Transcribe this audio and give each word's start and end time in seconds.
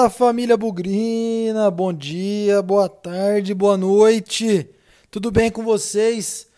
Fala 0.00 0.08
família 0.08 0.56
Bugrina, 0.56 1.70
bom 1.70 1.92
dia, 1.92 2.62
boa 2.62 2.88
tarde, 2.88 3.52
boa 3.52 3.76
noite. 3.76 4.66
Tudo 5.10 5.30
bem 5.30 5.50
com 5.50 5.62
vocês? 5.62 6.48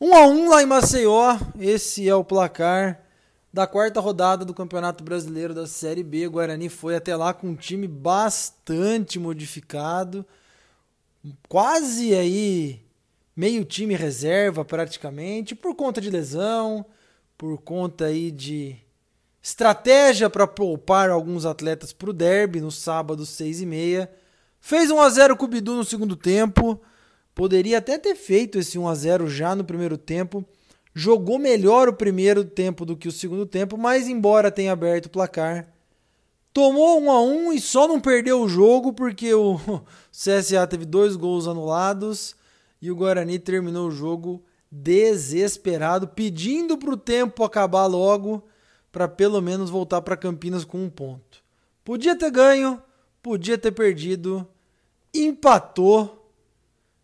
Um 0.00 0.14
a 0.14 0.28
um 0.28 0.48
lá 0.48 0.62
em 0.62 0.66
Maceió. 0.66 1.36
Esse 1.58 2.08
é 2.08 2.14
o 2.14 2.22
placar 2.22 3.02
da 3.52 3.66
quarta 3.66 3.98
rodada 3.98 4.44
do 4.44 4.54
Campeonato 4.54 5.02
Brasileiro 5.02 5.52
da 5.52 5.66
Série 5.66 6.04
B. 6.04 6.28
Guarani 6.28 6.68
foi 6.68 6.94
até 6.94 7.16
lá 7.16 7.34
com 7.34 7.48
um 7.48 7.56
time 7.56 7.88
bastante 7.88 9.18
modificado, 9.18 10.24
quase 11.48 12.14
aí 12.14 12.80
meio 13.34 13.64
time 13.64 13.96
reserva 13.96 14.64
praticamente, 14.64 15.56
por 15.56 15.74
conta 15.74 16.00
de 16.00 16.10
lesão, 16.10 16.86
por 17.36 17.58
conta 17.58 18.04
aí 18.04 18.30
de 18.30 18.83
Estratégia 19.44 20.30
para 20.30 20.46
poupar 20.46 21.10
alguns 21.10 21.44
atletas 21.44 21.92
para 21.92 22.08
o 22.08 22.14
derby 22.14 22.62
no 22.62 22.70
sábado, 22.70 23.26
6 23.26 23.60
e 23.60 23.66
meia. 23.66 24.10
Fez 24.58 24.90
1 24.90 24.98
a 24.98 25.10
0 25.10 25.36
com 25.36 25.44
o 25.44 25.48
Bidu 25.48 25.74
no 25.74 25.84
segundo 25.84 26.16
tempo. 26.16 26.80
Poderia 27.34 27.76
até 27.76 27.98
ter 27.98 28.14
feito 28.14 28.58
esse 28.58 28.78
1 28.78 28.88
a 28.88 28.94
0 28.94 29.28
já 29.28 29.54
no 29.54 29.62
primeiro 29.62 29.98
tempo. 29.98 30.42
Jogou 30.94 31.38
melhor 31.38 31.90
o 31.90 31.92
primeiro 31.92 32.42
tempo 32.42 32.86
do 32.86 32.96
que 32.96 33.06
o 33.06 33.12
segundo 33.12 33.44
tempo, 33.44 33.76
mas 33.76 34.08
embora 34.08 34.50
tenha 34.50 34.72
aberto 34.72 35.06
o 35.06 35.10
placar, 35.10 35.68
tomou 36.50 36.98
1 37.02 37.10
a 37.10 37.20
1 37.20 37.52
e 37.52 37.60
só 37.60 37.86
não 37.86 38.00
perdeu 38.00 38.40
o 38.40 38.48
jogo 38.48 38.94
porque 38.94 39.34
o 39.34 39.60
CSA 40.10 40.66
teve 40.66 40.86
dois 40.86 41.16
gols 41.16 41.46
anulados 41.46 42.34
e 42.80 42.90
o 42.90 42.96
Guarani 42.96 43.38
terminou 43.38 43.88
o 43.88 43.92
jogo 43.92 44.42
desesperado, 44.72 46.08
pedindo 46.08 46.78
para 46.78 46.94
o 46.94 46.96
tempo 46.96 47.44
acabar 47.44 47.84
logo 47.84 48.42
para 48.94 49.08
pelo 49.08 49.42
menos 49.42 49.70
voltar 49.70 50.00
para 50.02 50.16
Campinas 50.16 50.64
com 50.64 50.84
um 50.84 50.88
ponto. 50.88 51.42
Podia 51.84 52.16
ter 52.16 52.30
ganho, 52.30 52.80
podia 53.20 53.58
ter 53.58 53.72
perdido, 53.72 54.46
empatou 55.12 56.30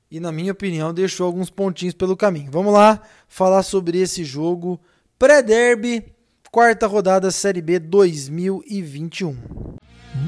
e, 0.08 0.20
na 0.20 0.30
minha 0.30 0.52
opinião, 0.52 0.94
deixou 0.94 1.26
alguns 1.26 1.50
pontinhos 1.50 1.92
pelo 1.92 2.16
caminho. 2.16 2.48
Vamos 2.48 2.72
lá 2.72 3.02
falar 3.26 3.64
sobre 3.64 3.98
esse 3.98 4.22
jogo 4.22 4.80
pré-derby, 5.18 6.14
quarta 6.52 6.86
rodada 6.86 7.28
Série 7.32 7.60
B 7.60 7.80
2021. 7.80 9.36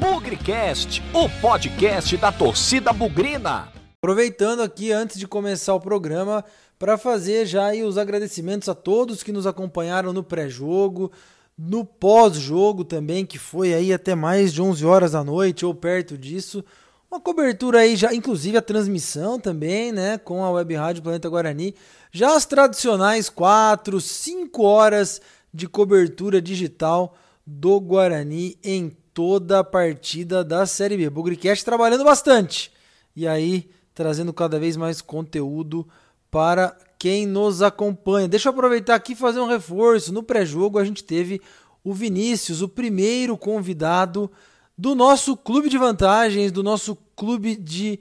Bugrecast, 0.01 1.01
o 1.15 1.29
podcast 1.41 2.17
da 2.17 2.33
torcida 2.33 2.93
bugrina. 2.93 3.69
Aproveitando 4.03 4.63
aqui 4.63 4.91
antes 4.91 5.17
de 5.17 5.29
começar 5.29 5.75
o 5.75 5.81
programa 5.81 6.45
para 6.77 6.99
fazer 6.99 7.47
já 7.47 7.71
os 7.87 7.97
agradecimentos 7.97 8.69
a 8.69 8.75
todos 8.75 9.23
que 9.23 9.31
nos 9.31 9.47
acompanharam 9.47 10.13
no 10.13 10.25
pré-jogo, 10.25 11.13
no 11.57 11.85
pós-jogo 11.85 12.85
também, 12.85 13.25
que 13.25 13.39
foi 13.39 13.75
aí 13.75 13.93
até 13.93 14.15
mais 14.15 14.53
de 14.53 14.63
11 14.63 14.85
horas 14.85 15.13
da 15.13 15.23
noite 15.23 15.65
ou 15.65 15.75
perto 15.75 16.17
disso. 16.17 16.65
Uma 17.11 17.21
cobertura 17.21 17.81
aí 17.81 17.95
já, 17.95 18.15
inclusive 18.15 18.57
a 18.57 18.63
transmissão 18.63 19.39
também, 19.39 19.93
né, 19.93 20.17
com 20.17 20.43
a 20.43 20.51
Web 20.51 20.75
Rádio 20.75 21.03
Planeta 21.03 21.29
Guarani. 21.29 21.75
Já 22.11 22.35
as 22.35 22.47
tradicionais 22.47 23.29
4, 23.29 24.01
5 24.01 24.63
horas 24.63 25.21
de 25.53 25.69
cobertura 25.69 26.41
digital 26.41 27.15
do 27.47 27.79
Guarani 27.81 28.57
em 28.65 28.97
toda 29.13 29.59
a 29.59 29.65
partida 29.65 30.43
da 30.43 30.65
Série 30.65 30.97
B. 30.97 31.11
Bugrecast 31.11 31.65
trabalhando 31.65 32.05
bastante. 32.05 32.73
E 33.15 33.29
aí, 33.29 33.69
trazendo 33.95 34.33
cada 34.33 34.59
vez 34.59 34.77
mais 34.77 35.03
conteúdo 35.03 35.87
para 36.31 36.75
quem 37.03 37.27
nos 37.27 37.63
acompanha. 37.63 38.29
Deixa 38.29 38.49
eu 38.49 38.53
aproveitar 38.53 38.95
aqui 38.95 39.15
e 39.15 39.17
fazer 39.17 39.41
um 39.41 39.49
reforço. 39.49 40.13
No 40.13 40.23
pré-jogo 40.23 40.79
a 40.79 40.85
gente 40.85 41.03
teve 41.03 41.41
o 41.83 41.93
Vinícius, 41.93 42.63
o 42.63 42.69
primeiro 42.69 43.37
convidado 43.37 44.31
do 44.79 44.95
nosso 44.95 45.37
clube 45.37 45.69
de 45.69 45.77
vantagens, 45.77 46.53
do 46.53 46.63
nosso 46.63 46.97
clube 47.17 47.57
de 47.57 47.99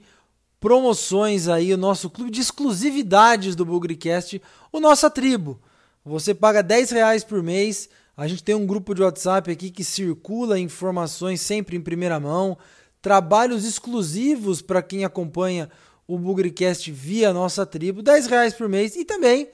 promoções 0.60 1.48
aí, 1.48 1.74
o 1.74 1.76
nosso 1.76 2.08
clube 2.08 2.30
de 2.30 2.40
exclusividades 2.40 3.56
do 3.56 3.64
Bugrecast, 3.64 4.40
o 4.70 4.78
Nossa 4.78 5.10
Tribo. 5.10 5.60
Você 6.04 6.32
paga 6.32 6.62
10 6.62 6.92
reais 6.92 7.24
por 7.24 7.42
mês. 7.42 7.88
A 8.16 8.28
gente 8.28 8.44
tem 8.44 8.54
um 8.54 8.64
grupo 8.64 8.94
de 8.94 9.02
WhatsApp 9.02 9.50
aqui 9.50 9.72
que 9.72 9.82
circula 9.82 10.60
informações 10.60 11.40
sempre 11.40 11.76
em 11.76 11.80
primeira 11.80 12.20
mão, 12.20 12.56
trabalhos 13.00 13.64
exclusivos 13.64 14.62
para 14.62 14.80
quem 14.80 15.04
acompanha 15.04 15.68
o 16.14 16.18
Bugrecast 16.18 16.92
via 16.92 17.32
nossa 17.32 17.64
tribo, 17.64 18.02
10 18.02 18.26
reais 18.26 18.52
por 18.52 18.68
mês 18.68 18.96
e 18.96 19.02
também 19.02 19.48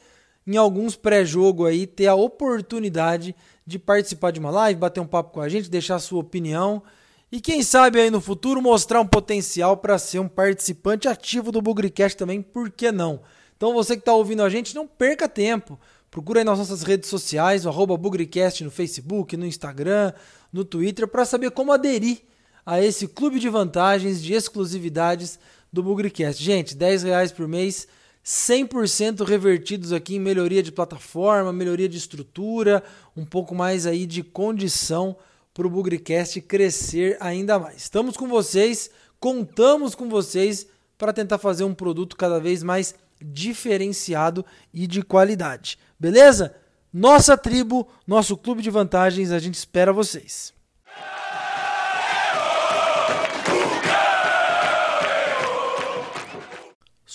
em 0.44 0.56
alguns 0.56 0.96
pré-jogo 0.96 1.64
aí 1.64 1.86
ter 1.86 2.08
a 2.08 2.16
oportunidade 2.16 3.32
de 3.64 3.78
participar 3.78 4.32
de 4.32 4.40
uma 4.40 4.50
live, 4.50 4.80
bater 4.80 4.98
um 4.98 5.06
papo 5.06 5.32
com 5.32 5.40
a 5.40 5.48
gente, 5.48 5.70
deixar 5.70 5.94
a 5.94 6.00
sua 6.00 6.18
opinião 6.18 6.82
e 7.30 7.40
quem 7.40 7.62
sabe 7.62 8.00
aí 8.00 8.10
no 8.10 8.20
futuro 8.20 8.60
mostrar 8.60 9.00
um 9.00 9.06
potencial 9.06 9.76
para 9.76 9.98
ser 9.98 10.18
um 10.18 10.26
participante 10.26 11.06
ativo 11.06 11.52
do 11.52 11.62
Bugrecast 11.62 12.18
também, 12.18 12.42
por 12.42 12.72
que 12.72 12.90
não? 12.90 13.20
Então 13.56 13.72
você 13.72 13.94
que 13.94 14.00
está 14.00 14.12
ouvindo 14.12 14.42
a 14.42 14.48
gente, 14.48 14.74
não 14.74 14.84
perca 14.84 15.28
tempo. 15.28 15.78
Procura 16.10 16.40
aí 16.40 16.44
nas 16.44 16.58
nossas 16.58 16.82
redes 16.82 17.08
sociais, 17.08 17.64
o 17.64 17.68
arroba 17.68 17.96
Bugrecast 17.96 18.64
no 18.64 18.70
Facebook, 18.72 19.36
no 19.36 19.46
Instagram, 19.46 20.12
no 20.52 20.64
Twitter, 20.64 21.06
para 21.06 21.24
saber 21.24 21.52
como 21.52 21.70
aderir 21.70 22.22
a 22.66 22.82
esse 22.82 23.06
clube 23.06 23.38
de 23.38 23.48
vantagens, 23.48 24.20
de 24.20 24.34
exclusividades 24.34 25.38
do 25.72 25.82
Bugrecast. 25.82 26.42
Gente, 26.42 26.76
10 26.76 27.02
reais 27.04 27.32
por 27.32 27.46
mês, 27.46 27.86
100% 28.24 29.24
revertidos 29.26 29.92
aqui 29.92 30.16
em 30.16 30.20
melhoria 30.20 30.62
de 30.62 30.72
plataforma, 30.72 31.52
melhoria 31.52 31.88
de 31.88 31.96
estrutura, 31.96 32.82
um 33.16 33.24
pouco 33.24 33.54
mais 33.54 33.86
aí 33.86 34.06
de 34.06 34.22
condição 34.22 35.16
para 35.54 35.66
o 35.66 35.70
Bugrecast 35.70 36.40
crescer 36.42 37.16
ainda 37.20 37.58
mais. 37.58 37.76
Estamos 37.78 38.16
com 38.16 38.28
vocês, 38.28 38.90
contamos 39.18 39.94
com 39.94 40.08
vocês 40.08 40.66
para 40.96 41.12
tentar 41.12 41.38
fazer 41.38 41.64
um 41.64 41.74
produto 41.74 42.16
cada 42.16 42.38
vez 42.38 42.62
mais 42.62 42.94
diferenciado 43.20 44.44
e 44.72 44.86
de 44.86 45.02
qualidade. 45.02 45.78
Beleza? 45.98 46.54
Nossa 46.92 47.36
tribo, 47.36 47.88
nosso 48.06 48.36
clube 48.36 48.62
de 48.62 48.70
vantagens, 48.70 49.30
a 49.30 49.38
gente 49.38 49.54
espera 49.54 49.92
vocês. 49.92 50.57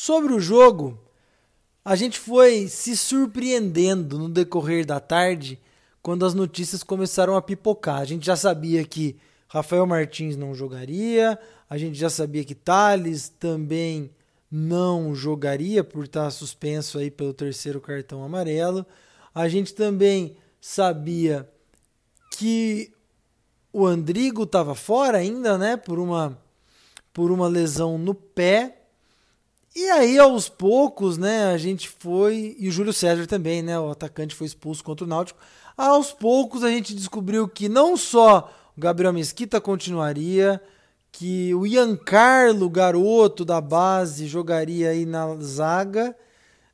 Sobre 0.05 0.33
o 0.33 0.39
jogo, 0.41 0.99
a 1.85 1.95
gente 1.95 2.19
foi 2.19 2.67
se 2.67 2.97
surpreendendo 2.97 4.19
no 4.19 4.27
decorrer 4.27 4.85
da 4.85 4.99
tarde 4.99 5.57
quando 6.01 6.25
as 6.25 6.33
notícias 6.33 6.83
começaram 6.83 7.37
a 7.37 7.41
pipocar. 7.41 8.01
A 8.01 8.03
gente 8.03 8.25
já 8.25 8.35
sabia 8.35 8.83
que 8.83 9.15
Rafael 9.47 9.87
Martins 9.87 10.35
não 10.35 10.53
jogaria, 10.53 11.39
a 11.69 11.77
gente 11.77 11.97
já 11.97 12.09
sabia 12.09 12.43
que 12.43 12.53
Thales 12.53 13.29
também 13.29 14.11
não 14.51 15.15
jogaria 15.15 15.85
por 15.85 16.03
estar 16.03 16.29
suspenso 16.31 16.99
aí 16.99 17.09
pelo 17.09 17.33
terceiro 17.33 17.79
cartão 17.79 18.25
amarelo. 18.25 18.85
A 19.33 19.47
gente 19.47 19.73
também 19.73 20.35
sabia 20.59 21.49
que 22.29 22.91
o 23.71 23.85
Andrigo 23.85 24.43
estava 24.43 24.75
fora 24.75 25.19
ainda, 25.19 25.57
né, 25.57 25.77
por 25.77 25.97
uma 25.97 26.37
por 27.13 27.31
uma 27.31 27.47
lesão 27.47 27.97
no 27.97 28.13
pé. 28.13 28.82
E 29.75 29.89
aí, 29.89 30.19
aos 30.19 30.47
poucos, 30.47 31.17
né, 31.17 31.45
a 31.45 31.57
gente 31.57 31.89
foi. 31.89 32.55
E 32.59 32.67
o 32.67 32.71
Júlio 32.71 32.93
César 32.93 33.25
também, 33.25 33.63
né? 33.63 33.79
O 33.79 33.89
atacante 33.89 34.35
foi 34.35 34.45
expulso 34.45 34.83
contra 34.83 35.03
o 35.03 35.07
Náutico. 35.07 35.39
Aos 35.75 36.11
poucos 36.11 36.63
a 36.63 36.69
gente 36.69 36.93
descobriu 36.93 37.47
que 37.47 37.67
não 37.67 37.97
só 37.97 38.53
o 38.77 38.79
Gabriel 38.79 39.11
Mesquita 39.11 39.59
continuaria, 39.59 40.61
que 41.11 41.53
o 41.55 41.65
Ian 41.65 41.95
Carlo, 41.95 42.69
garoto 42.69 43.43
da 43.43 43.59
base, 43.59 44.27
jogaria 44.27 44.91
aí 44.91 45.07
na 45.07 45.35
zaga. 45.37 46.15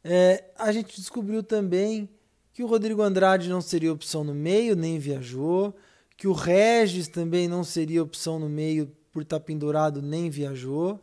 É, 0.04 0.44
a 0.58 0.72
gente 0.74 1.00
descobriu 1.00 1.42
também 1.42 2.10
que 2.54 2.64
o 2.64 2.68
Rodrigo 2.68 3.02
Andrade 3.02 3.48
não 3.48 3.62
seria 3.62 3.94
opção 3.94 4.26
no 4.26 4.34
meio, 4.34 4.76
nem 4.76 5.00
viajou. 5.00 5.74
Que 6.18 6.28
o 6.28 6.34
Regis 6.34 7.08
também 7.08 7.48
não 7.48 7.64
seria 7.64 8.04
opção 8.04 8.38
no 8.38 8.50
meio 8.50 8.92
por 9.10 9.22
estar 9.22 9.40
pendurado, 9.40 10.02
nem 10.02 10.30
viajou. 10.30 11.02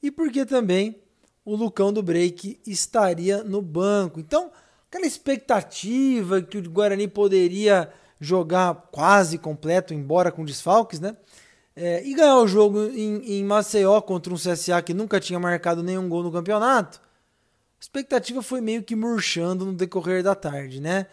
E 0.00 0.12
porque 0.12 0.46
também 0.46 0.96
o 1.44 1.54
Lucão 1.54 1.92
do 1.92 2.02
Break 2.02 2.60
estaria 2.66 3.44
no 3.44 3.60
banco. 3.60 4.18
Então, 4.18 4.50
aquela 4.88 5.06
expectativa 5.06 6.40
que 6.40 6.58
o 6.58 6.70
Guarani 6.70 7.06
poderia 7.06 7.90
jogar 8.20 8.88
quase 8.90 9.38
completo, 9.38 9.92
embora 9.92 10.32
com 10.32 10.44
desfalques, 10.44 11.00
né? 11.00 11.16
É, 11.76 12.06
e 12.06 12.14
ganhar 12.14 12.38
o 12.38 12.46
jogo 12.46 12.84
em, 12.84 13.38
em 13.38 13.44
Maceió 13.44 14.00
contra 14.00 14.32
um 14.32 14.36
CSA 14.36 14.80
que 14.80 14.94
nunca 14.94 15.18
tinha 15.18 15.40
marcado 15.40 15.82
nenhum 15.82 16.08
gol 16.08 16.22
no 16.22 16.30
campeonato. 16.32 17.00
A 17.00 17.82
expectativa 17.82 18.40
foi 18.42 18.60
meio 18.60 18.82
que 18.82 18.94
murchando 18.94 19.66
no 19.66 19.72
decorrer 19.72 20.22
da 20.22 20.34
tarde, 20.34 20.80
né? 20.80 21.06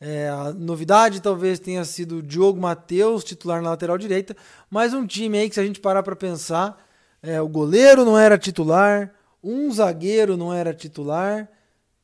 É, 0.00 0.28
a 0.28 0.52
novidade 0.52 1.20
talvez 1.20 1.58
tenha 1.58 1.84
sido 1.84 2.18
o 2.18 2.22
Diogo 2.22 2.60
Matheus, 2.60 3.24
titular 3.24 3.62
na 3.62 3.70
lateral 3.70 3.96
direita, 3.96 4.36
mas 4.70 4.92
um 4.92 5.06
time 5.06 5.38
aí 5.38 5.48
que 5.48 5.54
se 5.54 5.60
a 5.60 5.64
gente 5.64 5.80
parar 5.80 6.02
para 6.02 6.16
pensar, 6.16 6.82
é, 7.22 7.40
o 7.40 7.48
goleiro 7.48 8.04
não 8.04 8.18
era 8.18 8.36
titular, 8.36 9.14
um 9.42 9.72
zagueiro 9.72 10.36
não 10.36 10.52
era 10.52 10.74
titular, 10.74 11.48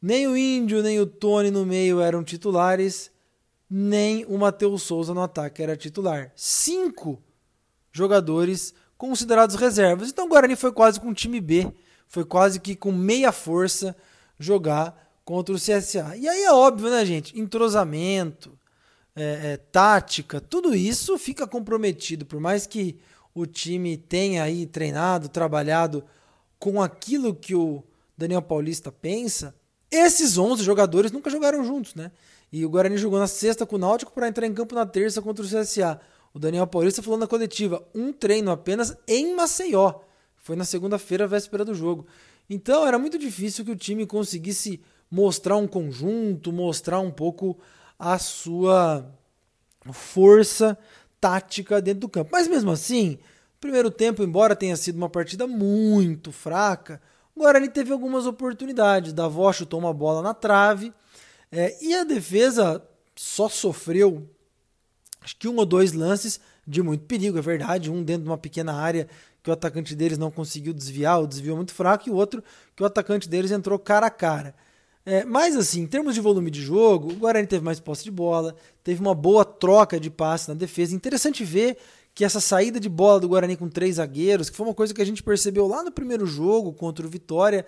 nem 0.00 0.26
o 0.26 0.37
Índio 0.37 0.82
nem 0.82 0.99
o 1.00 1.06
Tony 1.06 1.50
no 1.50 1.64
meio 1.64 2.00
eram 2.00 2.25
titulares, 2.25 3.11
nem 3.70 4.25
o 4.26 4.37
Matheus 4.37 4.82
Souza 4.82 5.14
no 5.14 5.23
ataque 5.23 5.62
era 5.62 5.76
titular. 5.76 6.32
Cinco 6.34 7.23
jogadores 7.93 8.75
considerados 8.99 9.56
reservas. 9.56 10.08
Então 10.08 10.26
o 10.26 10.29
Guarani 10.29 10.56
foi 10.56 10.73
quase 10.73 11.00
com 11.00 11.08
um 11.08 11.14
time 11.14 11.40
B, 11.40 11.73
foi 12.08 12.25
quase 12.25 12.61
que 12.61 12.76
com 12.76 12.93
meia 12.93 13.32
força 13.32 13.96
jogar 14.38 15.12
contra 15.25 15.55
o 15.55 15.58
CSA. 15.58 16.17
E 16.17 16.28
aí 16.28 16.43
é 16.43 16.52
óbvio, 16.52 16.90
né, 16.90 17.05
gente? 17.05 17.38
Entrosamento, 17.38 18.58
é, 19.14 19.52
é, 19.52 19.56
tática, 19.56 20.40
tudo 20.40 20.75
isso 20.75 21.17
fica 21.19 21.46
comprometido. 21.46 22.26
Por 22.26 22.40
mais 22.40 22.67
que 22.67 22.99
o 23.35 23.46
time 23.46 23.96
tenha 23.96 24.43
aí 24.43 24.67
treinado, 24.67 25.28
trabalhado 25.28 26.05
com 26.62 26.81
aquilo 26.81 27.35
que 27.35 27.56
o 27.56 27.82
Daniel 28.17 28.41
Paulista 28.41 28.93
pensa, 28.93 29.53
esses 29.91 30.38
11 30.38 30.62
jogadores 30.62 31.11
nunca 31.11 31.29
jogaram 31.29 31.64
juntos, 31.64 31.97
né? 31.97 32.12
E 32.53 32.64
o 32.64 32.70
Guarani 32.70 32.97
jogou 32.97 33.19
na 33.19 33.26
sexta 33.26 33.67
com 33.67 33.75
o 33.75 33.79
Náutico 33.81 34.12
para 34.12 34.29
entrar 34.29 34.47
em 34.47 34.55
campo 34.55 34.73
na 34.73 34.87
terça 34.87 35.20
contra 35.20 35.44
o 35.44 35.49
CSA. 35.49 36.00
O 36.32 36.38
Daniel 36.38 36.64
Paulista 36.69 37.03
falou 37.03 37.19
na 37.19 37.26
coletiva, 37.26 37.85
um 37.93 38.12
treino 38.12 38.53
apenas 38.53 38.97
em 39.09 39.35
Maceió. 39.35 40.03
Foi 40.37 40.55
na 40.55 40.64
segunda-feira, 40.64 41.26
véspera 41.26 41.64
do 41.64 41.75
jogo. 41.75 42.06
Então 42.49 42.87
era 42.87 42.97
muito 42.97 43.19
difícil 43.19 43.64
que 43.64 43.73
o 43.73 43.76
time 43.76 44.06
conseguisse 44.06 44.81
mostrar 45.11 45.56
um 45.56 45.67
conjunto, 45.67 46.53
mostrar 46.53 47.00
um 47.00 47.11
pouco 47.11 47.59
a 47.99 48.20
sua 48.20 49.05
força 49.91 50.79
tática 51.20 51.82
dentro 51.82 52.03
do 52.03 52.09
campo. 52.09 52.31
Mas 52.32 52.47
mesmo 52.47 52.70
assim, 52.70 53.19
primeiro 53.62 53.93
tempo, 53.93 54.25
embora 54.25 54.56
tenha 54.56 54.76
sido 54.76 54.97
uma 54.97 55.09
partida 55.09 55.47
muito 55.47 56.32
fraca, 56.32 57.00
o 57.35 57.41
Guarani 57.41 57.69
teve 57.69 57.93
algumas 57.93 58.26
oportunidades. 58.26 59.12
Davó 59.12 59.50
chutou 59.53 59.79
uma 59.79 59.94
bola 59.94 60.20
na 60.20 60.35
trave 60.35 60.93
é, 61.50 61.79
e 61.81 61.94
a 61.94 62.03
defesa 62.05 62.82
só 63.14 63.49
sofreu 63.49 64.29
acho 65.20 65.37
que 65.37 65.47
um 65.47 65.56
ou 65.56 65.64
dois 65.64 65.93
lances 65.93 66.41
de 66.67 66.82
muito 66.82 67.05
perigo, 67.05 67.38
é 67.38 67.41
verdade. 67.41 67.91
Um 67.91 68.03
dentro 68.03 68.25
de 68.25 68.31
uma 68.31 68.37
pequena 68.37 68.75
área 68.75 69.09
que 69.43 69.49
o 69.49 69.53
atacante 69.53 69.94
deles 69.94 70.19
não 70.19 70.31
conseguiu 70.31 70.73
desviar, 70.73 71.20
o 71.20 71.26
desvio 71.26 71.56
muito 71.56 71.73
fraco, 71.73 72.09
e 72.09 72.12
o 72.12 72.14
outro 72.14 72.43
que 72.76 72.82
o 72.82 72.87
atacante 72.87 73.29
deles 73.29 73.53
entrou 73.53 73.79
cara 73.79 74.06
a 74.06 74.11
cara. 74.11 74.55
É, 75.05 75.25
mas 75.25 75.56
assim, 75.56 75.81
em 75.82 75.87
termos 75.87 76.14
de 76.14 76.20
volume 76.20 76.50
de 76.50 76.61
jogo, 76.61 77.12
o 77.12 77.17
Guarani 77.17 77.47
teve 77.47 77.64
mais 77.64 77.81
posse 77.81 78.05
de 78.05 78.11
bola, 78.11 78.55
teve 78.85 79.00
uma 79.00 79.14
boa 79.14 79.44
troca 79.44 79.99
de 79.99 80.11
passe 80.11 80.49
na 80.49 80.55
defesa. 80.55 80.94
Interessante 80.94 81.44
ver 81.44 81.76
que 82.14 82.25
essa 82.25 82.41
saída 82.41 82.79
de 82.79 82.88
bola 82.88 83.20
do 83.20 83.29
Guarani 83.29 83.56
com 83.56 83.69
três 83.69 83.97
zagueiros, 83.97 84.50
que 84.50 84.56
foi 84.56 84.67
uma 84.67 84.75
coisa 84.75 84.93
que 84.93 85.00
a 85.00 85.06
gente 85.06 85.23
percebeu 85.23 85.67
lá 85.67 85.82
no 85.82 85.91
primeiro 85.91 86.26
jogo 86.26 86.73
contra 86.73 87.06
o 87.06 87.11
Vitória, 87.11 87.64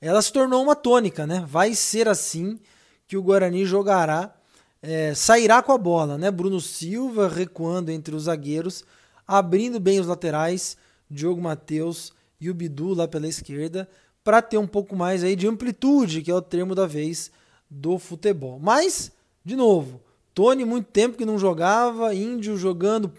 ela 0.00 0.22
se 0.22 0.32
tornou 0.32 0.62
uma 0.62 0.76
tônica, 0.76 1.26
né? 1.26 1.44
Vai 1.48 1.74
ser 1.74 2.08
assim 2.08 2.58
que 3.06 3.16
o 3.16 3.22
Guarani 3.22 3.64
jogará, 3.64 4.34
é, 4.80 5.14
sairá 5.14 5.62
com 5.62 5.72
a 5.72 5.78
bola, 5.78 6.16
né? 6.16 6.30
Bruno 6.30 6.60
Silva 6.60 7.28
recuando 7.28 7.90
entre 7.90 8.14
os 8.14 8.24
zagueiros, 8.24 8.84
abrindo 9.26 9.80
bem 9.80 9.98
os 9.98 10.06
laterais, 10.06 10.76
Diogo 11.10 11.40
Matheus 11.40 12.12
e 12.40 12.48
o 12.48 12.54
Bidu 12.54 12.94
lá 12.94 13.08
pela 13.08 13.26
esquerda, 13.26 13.88
para 14.22 14.40
ter 14.40 14.58
um 14.58 14.66
pouco 14.66 14.94
mais 14.94 15.24
aí 15.24 15.34
de 15.34 15.48
amplitude, 15.48 16.22
que 16.22 16.30
é 16.30 16.34
o 16.34 16.42
termo 16.42 16.74
da 16.74 16.86
vez 16.86 17.32
do 17.68 17.98
futebol. 17.98 18.60
Mas, 18.60 19.10
de 19.44 19.56
novo, 19.56 20.00
Tony 20.38 20.64
muito 20.64 20.86
tempo 20.86 21.18
que 21.18 21.24
não 21.24 21.36
jogava, 21.36 22.14
Índio 22.14 22.56
jogando 22.56 23.12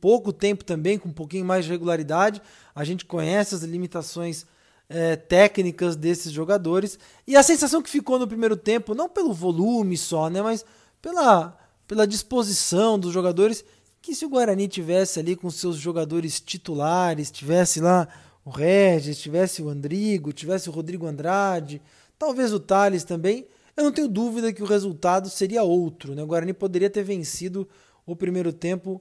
pouco 0.00 0.32
tempo 0.32 0.64
também, 0.64 0.96
com 0.96 1.08
um 1.08 1.12
pouquinho 1.12 1.44
mais 1.44 1.64
de 1.64 1.72
regularidade. 1.72 2.40
A 2.72 2.84
gente 2.84 3.04
conhece 3.04 3.52
as 3.56 3.62
limitações 3.64 4.46
é, 4.88 5.16
técnicas 5.16 5.96
desses 5.96 6.30
jogadores. 6.30 7.00
E 7.26 7.34
a 7.34 7.42
sensação 7.42 7.82
que 7.82 7.90
ficou 7.90 8.16
no 8.16 8.28
primeiro 8.28 8.56
tempo, 8.56 8.94
não 8.94 9.08
pelo 9.08 9.32
volume 9.32 9.98
só, 9.98 10.30
né, 10.30 10.40
mas 10.40 10.64
pela, 11.00 11.58
pela 11.88 12.06
disposição 12.06 12.96
dos 12.96 13.12
jogadores, 13.12 13.64
que 14.00 14.14
se 14.14 14.24
o 14.24 14.28
Guarani 14.28 14.68
tivesse 14.68 15.18
ali 15.18 15.34
com 15.34 15.50
seus 15.50 15.74
jogadores 15.74 16.40
titulares, 16.40 17.32
tivesse 17.32 17.80
lá 17.80 18.06
o 18.44 18.50
Regis, 18.50 19.18
tivesse 19.18 19.62
o 19.62 19.68
Andrigo, 19.68 20.32
tivesse 20.32 20.68
o 20.68 20.72
Rodrigo 20.72 21.08
Andrade, 21.08 21.82
talvez 22.16 22.52
o 22.52 22.60
Thales 22.60 23.02
também, 23.02 23.48
eu 23.76 23.84
não 23.84 23.92
tenho 23.92 24.08
dúvida 24.08 24.52
que 24.52 24.62
o 24.62 24.66
resultado 24.66 25.28
seria 25.30 25.62
outro. 25.62 26.14
Né? 26.14 26.22
O 26.22 26.26
Guarani 26.26 26.52
poderia 26.52 26.90
ter 26.90 27.02
vencido 27.02 27.68
o 28.06 28.14
primeiro 28.14 28.52
tempo, 28.52 29.00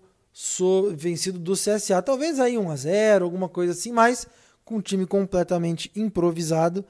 vencido 0.95 1.39
do 1.39 1.53
CSA, 1.53 2.01
talvez 2.01 2.39
aí 2.39 2.57
1 2.57 2.71
a 2.71 2.75
0 2.75 3.25
alguma 3.25 3.49
coisa 3.49 3.73
assim, 3.73 3.91
mas 3.91 4.27
com 4.63 4.75
um 4.75 4.81
time 4.81 5.05
completamente 5.05 5.91
improvisado, 5.95 6.85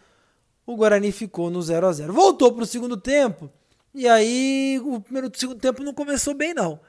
o 0.65 0.75
Guarani 0.75 1.11
ficou 1.11 1.49
no 1.49 1.61
0 1.61 1.87
a 1.87 1.93
0 1.93 2.13
Voltou 2.13 2.51
para 2.51 2.63
o 2.63 2.67
segundo 2.67 2.97
tempo, 2.97 3.49
e 3.93 4.07
aí 4.07 4.79
o 4.83 4.99
primeiro 4.99 5.31
o 5.33 5.39
segundo 5.39 5.59
tempo 5.59 5.83
não 5.83 5.93
começou 5.93 6.33
bem, 6.33 6.53
não. 6.53 6.79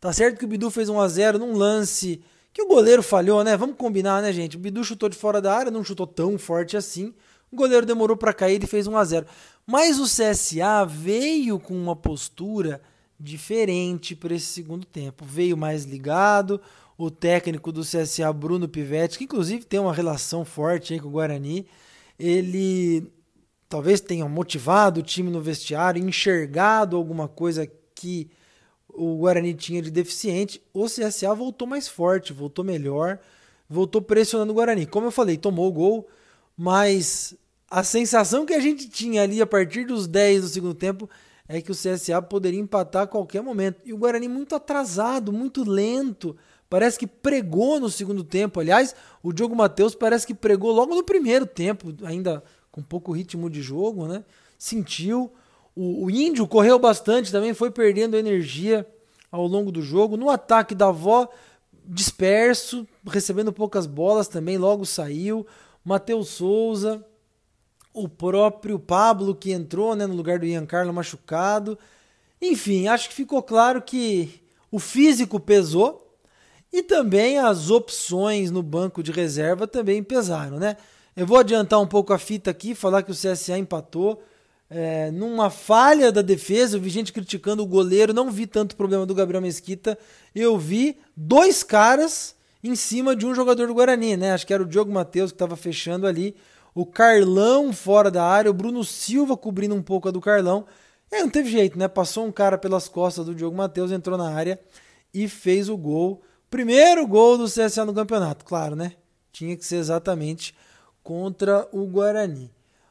Tá 0.00 0.12
certo 0.12 0.38
que 0.38 0.44
o 0.44 0.48
Bidu 0.48 0.70
fez 0.70 0.88
1 0.88 0.98
a 1.00 1.08
0 1.08 1.38
num 1.38 1.54
lance 1.56 2.22
que 2.52 2.62
o 2.62 2.66
goleiro 2.66 3.02
falhou, 3.02 3.44
né? 3.44 3.56
Vamos 3.56 3.76
combinar, 3.76 4.22
né, 4.22 4.32
gente? 4.32 4.56
O 4.56 4.60
Bidu 4.60 4.82
chutou 4.82 5.08
de 5.08 5.16
fora 5.16 5.40
da 5.40 5.54
área, 5.54 5.70
não 5.70 5.84
chutou 5.84 6.06
tão 6.06 6.38
forte 6.38 6.76
assim. 6.76 7.14
O 7.52 7.56
goleiro 7.56 7.84
demorou 7.84 8.16
para 8.16 8.32
cair 8.32 8.62
e 8.62 8.66
fez 8.66 8.86
1 8.86 8.96
a 8.96 9.04
0. 9.04 9.26
Mas 9.66 9.98
o 9.98 10.04
CSA 10.04 10.84
veio 10.86 11.58
com 11.58 11.74
uma 11.74 11.96
postura 11.96 12.80
diferente 13.18 14.16
para 14.16 14.34
esse 14.34 14.46
segundo 14.46 14.86
tempo. 14.86 15.24
Veio 15.24 15.56
mais 15.56 15.84
ligado. 15.84 16.60
O 16.96 17.10
técnico 17.10 17.72
do 17.72 17.82
CSA, 17.82 18.32
Bruno 18.32 18.68
Pivetti, 18.68 19.18
que 19.18 19.24
inclusive 19.24 19.64
tem 19.64 19.80
uma 19.80 19.92
relação 19.92 20.44
forte 20.44 20.92
aí 20.92 21.00
com 21.00 21.08
o 21.08 21.12
Guarani, 21.12 21.66
ele 22.18 23.10
talvez 23.70 24.02
tenha 24.02 24.28
motivado 24.28 25.00
o 25.00 25.02
time 25.02 25.30
no 25.30 25.40
vestiário, 25.40 26.06
enxergado 26.06 26.96
alguma 26.96 27.26
coisa 27.26 27.66
que 27.94 28.28
o 28.86 29.16
Guarani 29.16 29.54
tinha 29.54 29.80
de 29.80 29.90
deficiente, 29.90 30.60
o 30.74 30.84
CSA 30.84 31.34
voltou 31.34 31.66
mais 31.66 31.88
forte, 31.88 32.34
voltou 32.34 32.64
melhor, 32.64 33.18
voltou 33.68 34.02
pressionando 34.02 34.52
o 34.52 34.56
Guarani. 34.56 34.84
Como 34.84 35.06
eu 35.06 35.12
falei, 35.12 35.38
tomou 35.38 35.68
o 35.68 35.72
gol, 35.72 36.08
mas 36.56 37.34
a 37.70 37.84
sensação 37.84 38.44
que 38.44 38.52
a 38.52 38.60
gente 38.60 38.88
tinha 38.88 39.22
ali 39.22 39.40
a 39.40 39.46
partir 39.46 39.84
dos 39.84 40.08
10 40.08 40.42
do 40.42 40.48
segundo 40.48 40.74
tempo 40.74 41.08
é 41.48 41.60
que 41.60 41.70
o 41.70 41.74
CSA 41.74 42.20
poderia 42.20 42.58
empatar 42.58 43.02
a 43.02 43.06
qualquer 43.06 43.42
momento. 43.42 43.80
E 43.84 43.92
o 43.92 43.96
Guarani 43.96 44.28
muito 44.28 44.54
atrasado, 44.54 45.32
muito 45.32 45.68
lento. 45.68 46.36
Parece 46.68 46.98
que 46.98 47.06
pregou 47.06 47.78
no 47.78 47.88
segundo 47.88 48.24
tempo. 48.24 48.60
Aliás, 48.60 48.94
o 49.22 49.32
Diogo 49.32 49.54
Matheus 49.54 49.94
parece 49.94 50.26
que 50.26 50.34
pregou 50.34 50.72
logo 50.72 50.94
no 50.94 51.02
primeiro 51.02 51.46
tempo, 51.46 51.94
ainda 52.04 52.42
com 52.70 52.82
pouco 52.82 53.12
ritmo 53.12 53.48
de 53.48 53.62
jogo, 53.62 54.06
né? 54.06 54.24
Sentiu. 54.58 55.32
O, 55.74 56.06
o 56.06 56.10
Índio 56.10 56.46
correu 56.46 56.78
bastante 56.78 57.32
também, 57.32 57.54
foi 57.54 57.70
perdendo 57.70 58.16
energia 58.16 58.86
ao 59.30 59.46
longo 59.46 59.72
do 59.72 59.82
jogo. 59.82 60.16
No 60.16 60.30
ataque 60.30 60.74
da 60.74 60.88
avó, 60.88 61.28
disperso, 61.84 62.86
recebendo 63.06 63.52
poucas 63.52 63.86
bolas 63.86 64.28
também, 64.28 64.56
logo 64.56 64.84
saiu. 64.84 65.46
Matheus 65.84 66.28
Souza, 66.28 67.04
o 67.92 68.08
próprio 68.08 68.78
Pablo 68.78 69.34
que 69.34 69.52
entrou 69.52 69.94
né, 69.94 70.06
no 70.06 70.14
lugar 70.14 70.38
do 70.38 70.46
Ian 70.46 70.66
Carlo 70.66 70.92
machucado. 70.92 71.78
Enfim, 72.40 72.88
acho 72.88 73.08
que 73.08 73.14
ficou 73.14 73.42
claro 73.42 73.82
que 73.82 74.40
o 74.70 74.78
físico 74.78 75.38
pesou 75.38 76.16
e 76.72 76.82
também 76.82 77.38
as 77.38 77.70
opções 77.70 78.50
no 78.50 78.62
banco 78.62 79.02
de 79.02 79.10
reserva 79.10 79.66
também 79.66 80.02
pesaram, 80.02 80.58
né? 80.58 80.76
Eu 81.16 81.26
vou 81.26 81.38
adiantar 81.38 81.80
um 81.80 81.86
pouco 81.86 82.12
a 82.12 82.18
fita 82.18 82.50
aqui, 82.50 82.74
falar 82.74 83.02
que 83.02 83.10
o 83.10 83.14
CSA 83.14 83.58
empatou 83.58 84.22
é, 84.70 85.10
numa 85.10 85.50
falha 85.50 86.12
da 86.12 86.22
defesa, 86.22 86.76
eu 86.76 86.80
vi 86.80 86.88
gente 86.88 87.12
criticando 87.12 87.62
o 87.62 87.66
goleiro, 87.66 88.14
não 88.14 88.30
vi 88.30 88.46
tanto 88.46 88.76
problema 88.76 89.04
do 89.04 89.14
Gabriel 89.14 89.42
Mesquita, 89.42 89.98
eu 90.32 90.56
vi 90.56 90.96
dois 91.16 91.64
caras 91.64 92.36
em 92.62 92.76
cima 92.76 93.16
de 93.16 93.26
um 93.26 93.34
jogador 93.34 93.66
do 93.66 93.74
Guarani, 93.74 94.16
né? 94.16 94.32
Acho 94.32 94.46
que 94.46 94.54
era 94.54 94.62
o 94.62 94.66
Diogo 94.66 94.92
Matheus 94.92 95.32
que 95.32 95.34
estava 95.34 95.56
fechando 95.56 96.06
ali, 96.06 96.36
o 96.74 96.86
Carlão 96.86 97.72
fora 97.72 98.10
da 98.10 98.24
área, 98.24 98.50
o 98.50 98.54
Bruno 98.54 98.84
Silva 98.84 99.36
cobrindo 99.36 99.74
um 99.74 99.82
pouco 99.82 100.08
a 100.08 100.10
do 100.10 100.20
Carlão. 100.20 100.66
Aí 101.12 101.20
não 101.20 101.30
teve 101.30 101.50
jeito, 101.50 101.78
né? 101.78 101.88
Passou 101.88 102.24
um 102.24 102.32
cara 102.32 102.56
pelas 102.56 102.88
costas 102.88 103.26
do 103.26 103.34
Diogo 103.34 103.56
Matheus, 103.56 103.90
entrou 103.90 104.16
na 104.16 104.30
área 104.32 104.60
e 105.12 105.28
fez 105.28 105.68
o 105.68 105.76
gol. 105.76 106.22
Primeiro 106.48 107.06
gol 107.06 107.36
do 107.36 107.44
CSA 107.44 107.84
no 107.84 107.94
campeonato, 107.94 108.44
claro, 108.44 108.76
né? 108.76 108.92
Tinha 109.32 109.56
que 109.56 109.64
ser 109.64 109.76
exatamente 109.76 110.54
contra 111.02 111.68
o 111.72 111.86
Guarani. 111.86 112.50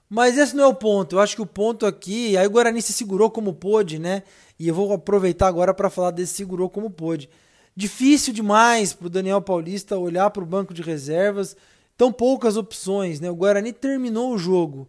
Mas 0.10 0.38
esse 0.38 0.56
não 0.56 0.64
é 0.64 0.68
o 0.68 0.74
ponto. 0.74 1.16
Eu 1.16 1.20
acho 1.20 1.36
que 1.36 1.42
o 1.42 1.46
ponto 1.46 1.86
aqui, 1.86 2.36
aí 2.36 2.48
o 2.48 2.50
Guarani 2.50 2.82
se 2.82 2.92
segurou 2.92 3.30
como 3.30 3.54
pôde, 3.54 4.00
né? 4.00 4.24
E 4.58 4.68
eu 4.68 4.74
vou 4.74 4.92
aproveitar 4.92 5.48
agora 5.48 5.74
para 5.74 5.90
falar 5.90 6.12
desse 6.12 6.34
segurou 6.34 6.70
como 6.70 6.90
pôde. 6.90 7.30
Difícil 7.76 8.34
demais 8.34 8.92
para 8.92 9.08
o 9.08 9.10
Daniel 9.10 9.42
Paulista 9.42 9.98
olhar 9.98 10.30
para 10.32 10.44
o 10.44 10.46
banco 10.46 10.74
de 10.74 10.82
reservas, 10.82 11.56
tão 12.00 12.14
poucas 12.14 12.56
opções, 12.56 13.20
né? 13.20 13.30
O 13.30 13.36
Guarani 13.36 13.74
terminou 13.74 14.34
o 14.34 14.38
jogo 14.38 14.88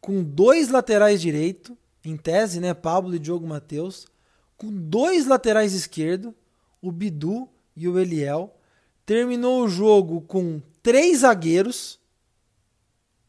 com 0.00 0.22
dois 0.22 0.68
laterais 0.68 1.20
direito, 1.20 1.76
em 2.04 2.16
tese, 2.16 2.60
né? 2.60 2.72
Pablo 2.72 3.16
e 3.16 3.18
Diogo 3.18 3.44
Matheus, 3.44 4.06
com 4.56 4.72
dois 4.72 5.26
laterais 5.26 5.72
esquerdo, 5.72 6.32
o 6.80 6.92
Bidu 6.92 7.48
e 7.74 7.88
o 7.88 7.98
Eliel. 7.98 8.56
Terminou 9.04 9.64
o 9.64 9.68
jogo 9.68 10.20
com 10.20 10.62
três 10.80 11.18
zagueiros, 11.18 11.98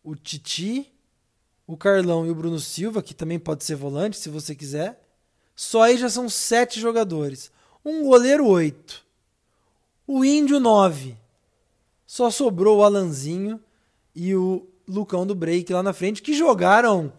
o 0.03 0.15
Titi, 0.15 0.93
o 1.65 1.75
Carlão 1.75 2.27
e 2.27 2.29
o 2.29 2.35
Bruno 2.35 2.59
Silva, 2.59 3.01
que 3.01 3.15
também 3.15 3.39
pode 3.39 3.63
ser 3.63 3.73
volante 3.73 4.15
se 4.15 4.29
você 4.29 4.53
quiser. 4.53 5.01
Só 5.55 5.81
aí 5.81 5.97
já 5.97 6.07
são 6.07 6.29
sete 6.29 6.79
jogadores. 6.79 7.51
Um 7.83 8.03
goleiro, 8.03 8.45
oito. 8.45 9.03
O 10.05 10.23
Índio, 10.23 10.59
nove. 10.59 11.17
Só 12.13 12.29
sobrou 12.29 12.77
o 12.77 12.84
Alanzinho 12.84 13.60
e 14.13 14.36
o 14.36 14.67
Lucão 14.88 15.25
do 15.25 15.34
Break 15.34 15.74
lá 15.74 15.82
na 15.82 15.93
frente, 15.93 16.22
que 16.22 16.36
jogaram 16.36 17.12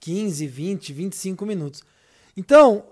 15, 0.00 0.46
20, 0.46 0.90
25 0.90 1.44
minutos. 1.44 1.82
Então, 2.34 2.82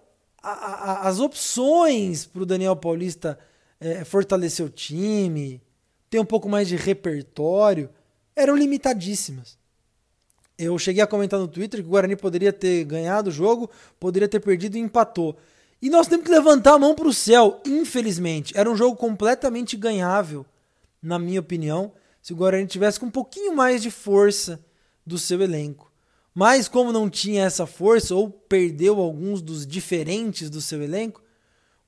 a, 0.43 0.51
a, 0.51 1.09
as 1.09 1.19
opções 1.19 2.27
para 2.27 2.43
o 2.43 2.45
Daniel 2.45 2.77
Paulista 2.77 3.39
é, 3.81 4.05
fortalecer 4.05 4.67
o 4.67 4.69
time, 4.69 5.63
ter 6.11 6.21
um 6.21 6.27
pouco 6.27 6.47
mais 6.47 6.69
de 6.69 6.77
repertório, 6.77 7.89
eram 8.37 8.55
limitadíssimas. 8.55 9.57
Eu 10.59 10.79
cheguei 10.79 11.03
a 11.03 11.07
comentar 11.07 11.41
no 11.41 11.49
Twitter 11.49 11.81
que 11.81 11.87
o 11.87 11.91
Guarani 11.91 12.17
poderia 12.17 12.53
ter 12.53 12.85
ganhado 12.85 13.31
o 13.31 13.33
jogo, 13.33 13.71
poderia 13.99 14.29
ter 14.29 14.41
perdido 14.41 14.77
e 14.77 14.81
empatou. 14.81 15.35
E 15.81 15.89
nós 15.89 16.07
temos 16.07 16.27
que 16.27 16.31
levantar 16.31 16.75
a 16.75 16.79
mão 16.79 16.95
para 16.95 17.09
o 17.09 17.15
céu, 17.15 17.63
infelizmente. 17.65 18.53
Era 18.55 18.71
um 18.71 18.77
jogo 18.77 18.95
completamente 18.95 19.75
ganhável, 19.75 20.45
na 21.03 21.19
minha 21.19 21.41
opinião, 21.41 21.93
se 22.21 22.33
o 22.33 22.37
Guarani 22.37 22.67
tivesse 22.67 22.99
com 22.99 23.07
um 23.07 23.11
pouquinho 23.11 23.55
mais 23.55 23.83
de 23.83 23.91
força 23.91 24.65
do 25.07 25.19
seu 25.19 25.41
elenco. 25.41 25.93
Mas 26.35 26.69
como 26.69 26.93
não 26.93 27.09
tinha 27.09 27.45
essa 27.45 27.67
força, 27.67 28.15
ou 28.15 28.29
perdeu 28.29 29.01
alguns 29.01 29.41
dos 29.41 29.67
diferentes 29.67 30.51
do 30.51 30.61
seu 30.61 30.83
elenco, 30.83 31.23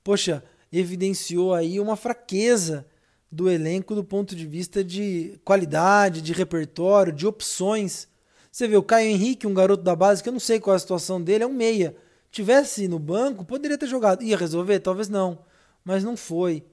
poxa, 0.03 0.43
evidenciou 0.73 1.53
aí 1.53 1.81
uma 1.81 1.97
fraqueza 1.97 2.87
do 3.31 3.51
elenco 3.51 3.95
do 3.95 4.03
ponto 4.03 4.35
de 4.35 4.47
vista 4.47 4.83
de 4.83 5.39
qualidade, 5.45 6.23
de 6.23 6.33
repertório, 6.33 7.13
de 7.13 7.27
opções. 7.27 8.09
Você 8.51 8.67
vê 8.67 8.77
o 8.77 8.83
Caio 8.83 9.11
Henrique, 9.11 9.47
um 9.47 9.53
garoto 9.53 9.83
da 9.83 9.95
base, 9.95 10.23
que 10.23 10.29
eu 10.29 10.33
não 10.33 10.41
sei 10.41 10.59
qual 10.59 10.75
é 10.75 10.77
a 10.77 10.81
situação 10.81 11.21
dele, 11.21 11.45
é 11.45 11.47
um 11.47 11.53
meia. 11.53 11.95
Tivesse 12.31 12.89
no 12.89 12.99
banco, 12.99 13.45
poderia 13.45 13.77
ter 13.77 13.87
jogado. 13.87 14.23
Ia 14.23 14.37
resolver? 14.37 14.81
Talvez 14.81 15.09
não. 15.09 15.41
Mas 15.85 16.05
não 16.05 16.17
foi 16.17 16.65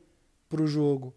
pro 0.48 0.68
jogo. 0.68 1.14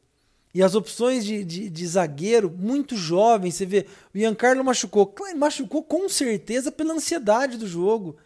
E 0.59 0.63
as 0.63 0.75
opções 0.75 1.25
de, 1.25 1.45
de, 1.45 1.71
de 1.71 1.87
zagueiro, 1.87 2.51
muito 2.51 2.97
jovem, 2.97 3.49
você 3.49 3.65
vê, 3.65 3.87
o 4.13 4.19
Giancarlo 4.19 4.65
machucou. 4.65 5.15
machucou 5.37 5.85
com 5.85 6.09
certeza 6.09 6.73
pela 6.73 6.95
ansiedade 6.95 7.57
do 7.57 7.65
jogo. 7.65 8.17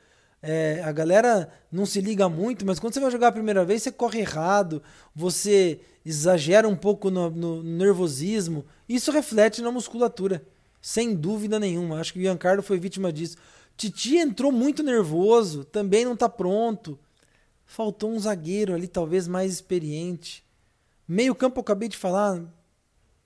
É, 0.43 0.81
a 0.83 0.91
galera 0.93 1.53
não 1.71 1.85
se 1.85 2.01
liga 2.01 2.31
muito, 2.31 2.65
mas 2.65 2.79
quando 2.79 2.95
você 2.95 3.01
vai 3.01 3.11
jogar 3.11 3.29
a 3.29 3.33
primeira 3.33 3.67
vez, 3.67 3.83
você 3.83 3.93
corre 3.93 4.21
errado, 4.21 4.83
você 5.15 5.79
exagera 6.07 6.67
um 6.67 6.75
pouco 6.75 7.11
no, 7.11 7.29
no 7.29 7.63
nervosismo. 7.63 8.65
Isso 8.89 9.13
reflete 9.13 9.61
na 9.61 9.71
musculatura 9.71 10.43
sem 10.81 11.15
dúvida 11.15 11.61
nenhuma. 11.61 12.01
Acho 12.01 12.15
que 12.15 12.19
o 12.19 12.23
Giancarlo 12.23 12.63
foi 12.63 12.79
vítima 12.79 13.13
disso. 13.13 13.37
Titi 13.77 14.17
entrou 14.17 14.51
muito 14.51 14.83
nervoso, 14.83 15.67
também 15.67 16.07
não 16.07 16.15
está 16.15 16.31
pronto. 16.31 16.99
Faltou 17.67 18.11
um 18.11 18.19
zagueiro 18.19 18.73
ali, 18.73 18.89
talvez 18.89 19.29
mais 19.29 19.53
experiente. 19.53 20.43
Meio 21.13 21.35
campo, 21.35 21.61
eu 21.61 21.61
acabei 21.61 21.91
de 21.91 21.97
falar, 21.99 22.43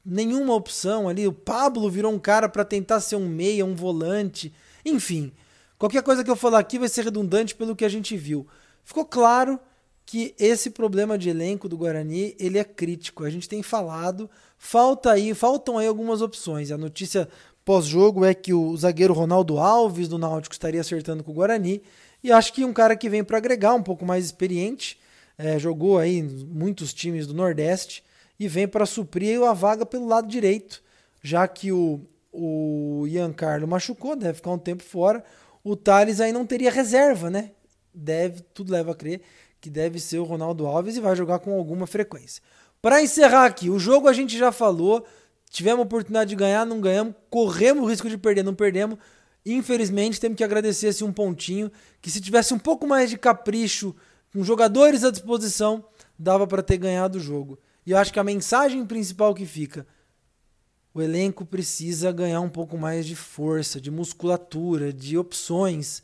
nenhuma 0.05 0.53
opção 0.57 1.09
ali. 1.09 1.25
O 1.25 1.33
Pablo 1.33 1.89
virou 1.89 2.13
um 2.13 2.19
cara 2.19 2.49
para 2.49 2.65
tentar 2.65 2.99
ser 2.99 3.15
um 3.15 3.29
meia, 3.29 3.65
um 3.65 3.77
volante. 3.77 4.53
Enfim, 4.85 5.33
qualquer 5.79 6.03
coisa 6.03 6.25
que 6.25 6.31
eu 6.31 6.35
falar 6.35 6.59
aqui 6.59 6.81
vai 6.81 6.89
ser 6.89 7.05
redundante 7.05 7.55
pelo 7.55 7.77
que 7.77 7.85
a 7.85 7.89
gente 7.89 8.17
viu. 8.17 8.45
Ficou 8.83 9.05
claro 9.05 9.61
que 10.05 10.35
esse 10.37 10.71
problema 10.71 11.17
de 11.17 11.29
elenco 11.29 11.69
do 11.69 11.77
Guarani 11.77 12.35
ele 12.41 12.59
é 12.59 12.65
crítico. 12.65 13.23
A 13.23 13.31
gente 13.31 13.49
tem 13.49 13.63
falado, 13.63 14.29
falta 14.59 15.13
aí, 15.13 15.33
faltam 15.33 15.79
aí 15.79 15.87
algumas 15.87 16.21
opções. 16.21 16.73
A 16.73 16.77
notícia 16.77 17.29
pós-jogo 17.65 18.25
é 18.25 18.35
que 18.35 18.53
o 18.53 18.77
zagueiro 18.77 19.15
Ronaldo 19.15 19.59
Alves 19.59 20.09
do 20.09 20.19
Náutico 20.19 20.57
estaria 20.57 20.81
acertando 20.81 21.23
com 21.23 21.31
o 21.31 21.35
Guarani 21.35 21.81
e 22.21 22.33
acho 22.33 22.53
que 22.53 22.65
um 22.65 22.73
cara 22.73 22.97
que 22.97 23.09
vem 23.09 23.23
para 23.23 23.39
agregar, 23.39 23.75
um 23.75 23.83
pouco 23.83 24.05
mais 24.05 24.25
experiente, 24.25 24.99
é, 25.39 25.59
jogou 25.59 25.99
aí 25.99 26.23
muitos 26.23 26.93
times 26.95 27.27
do 27.27 27.35
Nordeste 27.35 28.03
e 28.39 28.49
vem 28.49 28.67
para 28.67 28.87
suprir 28.87 29.43
a 29.43 29.53
vaga 29.53 29.85
pelo 29.85 30.07
lado 30.07 30.29
direito, 30.29 30.83
já 31.23 31.47
que 31.49 31.73
o, 31.73 32.01
o 32.33 33.07
Ian 33.09 33.33
Carlo 33.33 33.67
machucou, 33.67 34.17
deve 34.17 34.35
ficar 34.35 34.51
um 34.51 34.59
tempo 34.59 34.83
fora. 34.83 35.25
O 35.65 35.75
Thales 35.75 36.21
aí 36.21 36.33
não 36.33 36.47
teria 36.47 36.71
reserva, 36.71 37.31
né? 37.31 37.51
Deve, 37.93 38.43
tudo 38.53 38.73
leva 38.73 38.93
a 38.93 38.95
crer 38.95 39.23
que 39.61 39.71
deve 39.71 39.99
ser 39.99 40.19
o 40.19 40.25
Ronaldo 40.25 40.67
Alves 40.67 40.97
e 40.97 41.01
vai 41.01 41.17
jogar 41.17 41.41
com 41.41 41.53
alguma 41.53 41.87
frequência. 41.87 42.43
Para 42.81 43.03
encerrar 43.03 43.47
aqui, 43.47 43.69
o 43.69 43.79
jogo 43.79 44.07
a 44.07 44.13
gente 44.13 44.39
já 44.39 44.53
falou, 44.53 45.05
tivemos 45.51 45.81
a 45.81 45.83
oportunidade 45.83 46.31
de 46.31 46.37
ganhar, 46.37 46.65
não 46.65 46.81
ganhamos, 46.81 47.15
corremos 47.29 47.83
o 47.83 47.87
risco 47.89 48.09
de 48.09 48.17
perder, 48.17 48.45
não 48.45 48.55
perdemos. 48.55 48.99
Infelizmente, 49.45 50.21
temos 50.21 50.37
que 50.37 50.45
agradecer 50.45 50.89
esse 50.89 51.03
um 51.03 51.13
pontinho, 51.13 51.71
que 52.01 52.11
se 52.11 52.21
tivesse 52.21 52.55
um 52.55 52.59
pouco 52.59 52.87
mais 52.87 53.11
de 53.11 53.19
capricho, 53.19 53.95
com 54.37 54.45
jogadores 54.45 55.03
à 55.03 55.11
disposição, 55.11 55.85
dava 56.19 56.47
para 56.47 56.63
ter 56.63 56.77
ganhado 56.77 57.17
o 57.17 57.21
jogo. 57.21 57.59
E 57.87 57.93
eu 57.93 57.99
acho 57.99 58.13
que 58.13 58.21
a 58.21 58.25
mensagem 58.25 58.85
principal 58.85 59.35
que 59.35 59.47
fica, 59.47 59.87
o 60.93 61.01
elenco 61.01 61.47
precisa 61.47 62.13
ganhar 62.13 62.41
um 62.41 62.49
pouco 62.51 62.77
mais 62.77 63.07
de 63.07 63.17
força, 63.17 63.81
de 63.81 63.91
musculatura, 63.91 64.93
de 64.93 65.17
opções 65.17 66.03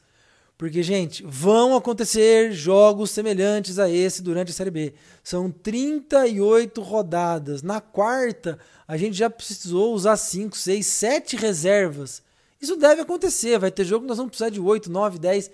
porque, 0.63 0.81
gente, 0.81 1.25
vão 1.27 1.75
acontecer 1.75 2.53
jogos 2.53 3.11
semelhantes 3.11 3.81
a 3.81 3.91
esse 3.91 4.23
durante 4.23 4.53
a 4.53 4.55
Série 4.55 4.71
B. 4.71 4.95
São 5.25 5.51
38 5.51 6.81
rodadas. 6.81 7.65
Na 7.65 7.81
quarta, 7.81 8.57
a 8.87 8.97
gente 8.97 9.17
já 9.17 9.29
precisou 9.29 9.93
usar 9.93 10.17
5, 10.17 10.57
6, 10.57 10.87
7 10.87 11.35
reservas. 11.35 12.23
Isso 12.61 12.77
deve 12.77 13.01
acontecer. 13.01 13.59
Vai 13.59 13.73
ter 13.73 13.85
jogo 13.85 14.05
que 14.05 14.09
nós 14.09 14.19
vamos 14.19 14.31
precisar 14.31 14.51
de 14.51 14.61
8, 14.61 14.89
9, 14.89 15.19
10. 15.19 15.51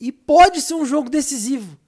E 0.00 0.10
pode 0.10 0.60
ser 0.60 0.74
um 0.74 0.84
jogo 0.84 1.08
decisivo. 1.08 1.78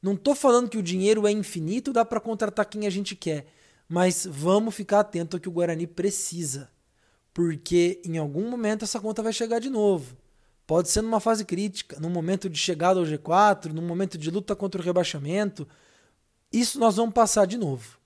Não 0.00 0.14
estou 0.14 0.34
falando 0.34 0.68
que 0.68 0.78
o 0.78 0.82
dinheiro 0.82 1.26
é 1.26 1.32
infinito, 1.32 1.92
dá 1.92 2.04
para 2.04 2.20
contratar 2.20 2.66
quem 2.66 2.86
a 2.86 2.90
gente 2.90 3.16
quer. 3.16 3.46
Mas 3.88 4.26
vamos 4.30 4.74
ficar 4.74 5.00
atento 5.00 5.36
ao 5.36 5.40
que 5.40 5.48
o 5.48 5.52
Guarani 5.52 5.86
precisa. 5.86 6.70
Porque 7.32 8.00
em 8.04 8.18
algum 8.18 8.48
momento 8.48 8.84
essa 8.84 9.00
conta 9.00 9.22
vai 9.22 9.32
chegar 9.32 9.58
de 9.58 9.70
novo. 9.70 10.16
Pode 10.66 10.90
ser 10.90 11.00
numa 11.00 11.20
fase 11.20 11.44
crítica, 11.44 11.98
num 11.98 12.10
momento 12.10 12.48
de 12.50 12.58
chegada 12.58 13.00
ao 13.00 13.06
G4, 13.06 13.72
num 13.72 13.86
momento 13.86 14.18
de 14.18 14.30
luta 14.30 14.54
contra 14.54 14.80
o 14.80 14.84
rebaixamento. 14.84 15.66
Isso 16.52 16.78
nós 16.78 16.96
vamos 16.96 17.14
passar 17.14 17.46
de 17.46 17.56
novo. 17.56 17.98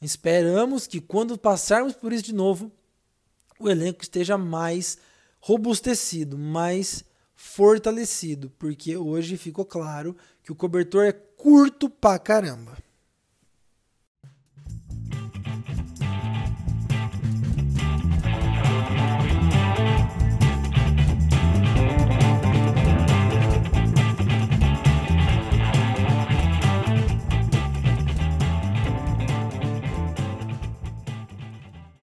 Esperamos 0.00 0.86
que 0.86 1.00
quando 1.00 1.38
passarmos 1.38 1.94
por 1.94 2.12
isso 2.12 2.24
de 2.24 2.34
novo, 2.34 2.70
o 3.58 3.68
elenco 3.68 4.02
esteja 4.02 4.36
mais 4.36 4.98
robustecido, 5.40 6.36
mais 6.36 7.02
fortalecido, 7.34 8.50
porque 8.58 8.96
hoje 8.96 9.36
ficou 9.36 9.64
claro 9.64 10.16
que 10.46 10.52
o 10.52 10.54
cobertor 10.54 11.04
é 11.04 11.10
curto 11.10 11.90
pra 11.90 12.20
caramba. 12.20 12.76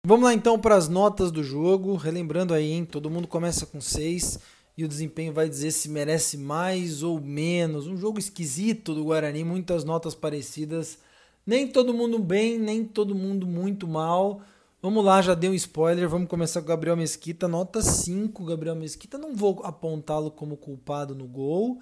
Vamos 0.05 0.25
lá 0.25 0.33
então 0.33 0.59
para 0.59 0.75
as 0.75 0.89
notas 0.89 1.31
do 1.31 1.41
jogo. 1.41 1.95
Relembrando 1.95 2.53
aí, 2.53 2.73
hein? 2.73 2.83
todo 2.83 3.09
mundo 3.09 3.25
começa 3.25 3.65
com 3.65 3.79
6 3.79 4.37
e 4.77 4.83
o 4.83 4.87
desempenho 4.87 5.33
vai 5.33 5.47
dizer 5.47 5.71
se 5.71 5.87
merece 5.87 6.37
mais 6.37 7.03
ou 7.03 7.19
menos. 7.19 7.87
Um 7.87 7.95
jogo 7.95 8.17
esquisito 8.17 8.93
do 8.93 9.05
Guarani, 9.05 9.43
muitas 9.43 9.83
notas 9.83 10.15
parecidas. 10.15 10.97
Nem 11.45 11.67
todo 11.67 11.93
mundo 11.93 12.17
bem, 12.17 12.57
nem 12.57 12.83
todo 12.83 13.13
mundo 13.13 13.45
muito 13.45 13.87
mal. 13.87 14.41
Vamos 14.81 15.05
lá, 15.05 15.21
já 15.21 15.33
dei 15.33 15.49
um 15.49 15.53
spoiler. 15.53 16.09
Vamos 16.09 16.27
começar 16.27 16.59
com 16.61 16.65
o 16.65 16.69
Gabriel 16.69 16.97
Mesquita. 16.97 17.47
Nota 17.47 17.81
5, 17.81 18.43
Gabriel 18.45 18.75
Mesquita. 18.75 19.17
Não 19.17 19.35
vou 19.35 19.61
apontá-lo 19.63 20.31
como 20.31 20.57
culpado 20.57 21.13
no 21.13 21.27
gol, 21.27 21.79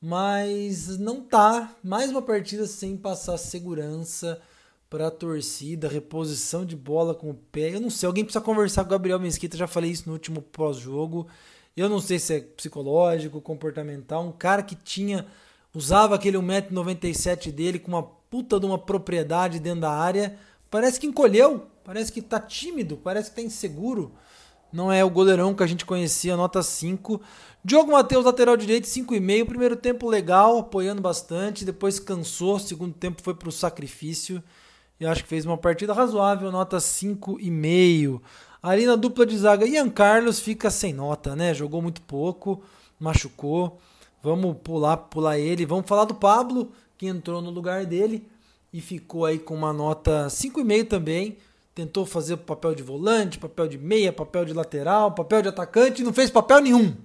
mas 0.00 0.96
não 0.98 1.20
tá. 1.20 1.74
Mais 1.82 2.10
uma 2.10 2.22
partida 2.22 2.66
sem 2.66 2.96
passar 2.96 3.36
segurança 3.36 4.40
para 4.88 5.08
a 5.08 5.10
torcida, 5.10 5.88
reposição 5.88 6.64
de 6.64 6.76
bola 6.76 7.14
com 7.14 7.30
o 7.30 7.34
pé. 7.34 7.74
Eu 7.74 7.80
não 7.80 7.90
sei, 7.90 8.06
alguém 8.06 8.24
precisa 8.24 8.44
conversar 8.44 8.84
com 8.84 8.88
o 8.88 8.92
Gabriel 8.92 9.20
Mesquita, 9.20 9.56
já 9.56 9.66
falei 9.66 9.90
isso 9.90 10.04
no 10.06 10.14
último 10.14 10.40
pós-jogo. 10.40 11.26
Eu 11.78 11.88
não 11.88 12.00
sei 12.00 12.18
se 12.18 12.34
é 12.34 12.40
psicológico, 12.40 13.40
comportamental. 13.40 14.26
Um 14.26 14.32
cara 14.32 14.64
que 14.64 14.74
tinha 14.74 15.24
usava 15.72 16.16
aquele 16.16 16.36
1,97m 16.36 17.52
dele 17.52 17.78
com 17.78 17.92
uma 17.92 18.02
puta 18.02 18.58
de 18.58 18.66
uma 18.66 18.76
propriedade 18.76 19.60
dentro 19.60 19.82
da 19.82 19.92
área. 19.92 20.36
Parece 20.68 20.98
que 20.98 21.06
encolheu, 21.06 21.68
parece 21.84 22.12
que 22.12 22.20
tá 22.20 22.40
tímido, 22.40 22.96
parece 22.96 23.30
que 23.30 23.36
tá 23.36 23.42
inseguro. 23.42 24.12
Não 24.72 24.90
é 24.92 25.04
o 25.04 25.10
goleirão 25.10 25.54
que 25.54 25.62
a 25.62 25.66
gente 25.66 25.86
conhecia, 25.86 26.36
nota 26.36 26.64
5. 26.64 27.20
Diogo 27.64 27.92
Matheus, 27.92 28.24
lateral 28.24 28.56
direito, 28.56 28.86
5,5. 28.86 29.46
Primeiro 29.46 29.76
tempo 29.76 30.08
legal, 30.08 30.58
apoiando 30.58 31.00
bastante. 31.00 31.64
Depois 31.64 32.00
cansou, 32.00 32.58
segundo 32.58 32.92
tempo 32.92 33.22
foi 33.22 33.34
pro 33.34 33.52
sacrifício. 33.52 34.42
Eu 34.98 35.08
acho 35.10 35.22
que 35.22 35.28
fez 35.28 35.46
uma 35.46 35.56
partida 35.56 35.92
razoável, 35.92 36.50
nota 36.50 36.78
5,5. 36.78 38.20
Ali 38.62 38.86
na 38.86 38.96
dupla 38.96 39.24
de 39.24 39.36
zaga, 39.38 39.66
Ian 39.66 39.88
Carlos 39.88 40.40
fica 40.40 40.70
sem 40.70 40.92
nota, 40.92 41.36
né? 41.36 41.54
Jogou 41.54 41.80
muito 41.80 42.02
pouco, 42.02 42.62
machucou. 42.98 43.78
Vamos 44.22 44.56
pular, 44.64 44.96
pular 44.96 45.38
ele. 45.38 45.64
Vamos 45.64 45.86
falar 45.86 46.04
do 46.04 46.14
Pablo, 46.14 46.72
que 46.96 47.06
entrou 47.06 47.40
no 47.40 47.50
lugar 47.50 47.86
dele 47.86 48.26
e 48.72 48.80
ficou 48.80 49.24
aí 49.24 49.38
com 49.38 49.54
uma 49.54 49.72
nota 49.72 50.26
5,5 50.26 50.88
também. 50.88 51.36
tentou 51.74 52.04
fazer 52.04 52.36
papel 52.38 52.74
de 52.74 52.82
volante, 52.82 53.38
papel 53.38 53.68
de 53.68 53.78
meia, 53.78 54.12
papel 54.12 54.44
de 54.44 54.52
lateral, 54.52 55.12
papel 55.12 55.42
de 55.42 55.48
atacante, 55.48 56.02
não 56.02 56.12
fez 56.12 56.28
papel 56.28 56.60
nenhum. 56.60 56.96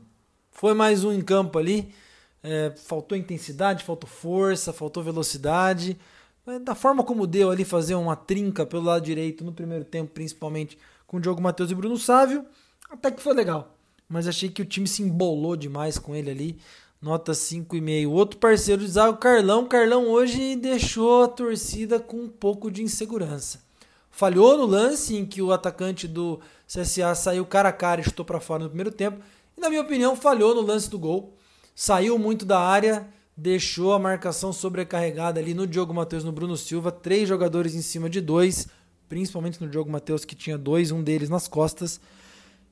Foi 0.52 0.74
mais 0.74 1.04
um 1.04 1.12
em 1.12 1.22
campo 1.22 1.60
ali. 1.60 1.94
É, 2.42 2.74
faltou 2.76 3.18
intensidade, 3.18 3.84
faltou 3.84 4.10
força, 4.10 4.74
faltou 4.74 5.04
velocidade. 5.04 5.98
Da 6.64 6.76
forma 6.76 7.04
como 7.04 7.26
deu 7.26 7.50
ali 7.50 7.64
fazer 7.64 7.96
uma 7.96 8.18
trinca 8.18 8.66
pelo 8.66 8.84
lado 8.84 9.06
direito 9.06 9.46
no 9.46 9.54
primeiro 9.54 9.86
tempo, 9.86 10.12
principalmente 10.12 10.78
com 11.08 11.18
o 11.18 11.20
Diogo 11.20 11.42
Matheus 11.42 11.72
e 11.72 11.76
Bruno 11.76 11.98
Sávio, 11.98 12.46
até 12.90 13.10
que 13.10 13.22
foi 13.22 13.34
legal. 13.34 13.78
Mas 14.10 14.28
achei 14.28 14.50
que 14.50 14.62
o 14.62 14.66
time 14.66 14.88
se 14.88 15.02
embolou 15.02 15.56
demais 15.56 15.98
com 15.98 16.14
ele 16.14 16.30
ali. 16.30 16.60
Nota 17.02 17.32
5,5. 17.32 18.10
Outro 18.10 18.40
parceiro 18.40 18.82
de 18.82 18.92
zaga, 18.92 19.12
o 19.12 19.18
Carlão. 19.18 19.68
Carlão 19.68 20.08
hoje 20.10 20.56
deixou 20.56 21.24
a 21.24 21.28
torcida 21.28 22.00
com 22.00 22.18
um 22.18 22.30
pouco 22.30 22.70
de 22.70 22.84
insegurança. 22.84 23.62
Falhou 24.12 24.58
no 24.58 24.66
lance 24.66 25.16
em 25.16 25.26
que 25.26 25.42
o 25.42 25.52
atacante 25.52 26.08
do 26.08 26.40
CSA 26.68 27.16
saiu 27.16 27.46
cara 27.46 27.70
a 27.70 27.74
cara 27.74 28.02
e 28.02 28.04
chutou 28.04 28.24
para 28.24 28.40
fora 28.40 28.64
no 28.64 28.70
primeiro 28.70 28.92
tempo. 28.92 29.20
E, 29.58 29.62
na 29.62 29.70
minha 29.70 29.82
opinião, 29.82 30.16
falhou 30.16 30.54
no 30.54 30.62
lance 30.62 30.90
do 30.90 31.00
gol. 31.00 31.34
Saiu 31.74 32.20
muito 32.20 32.46
da 32.46 32.60
área, 32.60 33.08
deixou 33.36 33.94
a 33.94 34.00
marcação 34.00 34.54
sobrecarregada 34.54 35.40
ali 35.40 35.54
no 35.54 35.68
Diogo 35.68 35.94
Matheus, 35.94 36.24
no 36.24 36.32
Bruno 36.32 36.56
Silva. 36.58 36.92
Três 36.92 37.28
jogadores 37.28 37.76
em 37.76 37.82
cima 37.82 38.10
de 38.10 38.22
dois, 38.22 38.68
principalmente 39.10 39.62
no 39.62 39.70
Diogo 39.70 39.92
Matheus, 39.92 40.26
que 40.26 40.36
tinha 40.36 40.58
dois, 40.58 40.92
um 40.92 41.04
deles 41.04 41.30
nas 41.30 41.48
costas. 41.48 42.00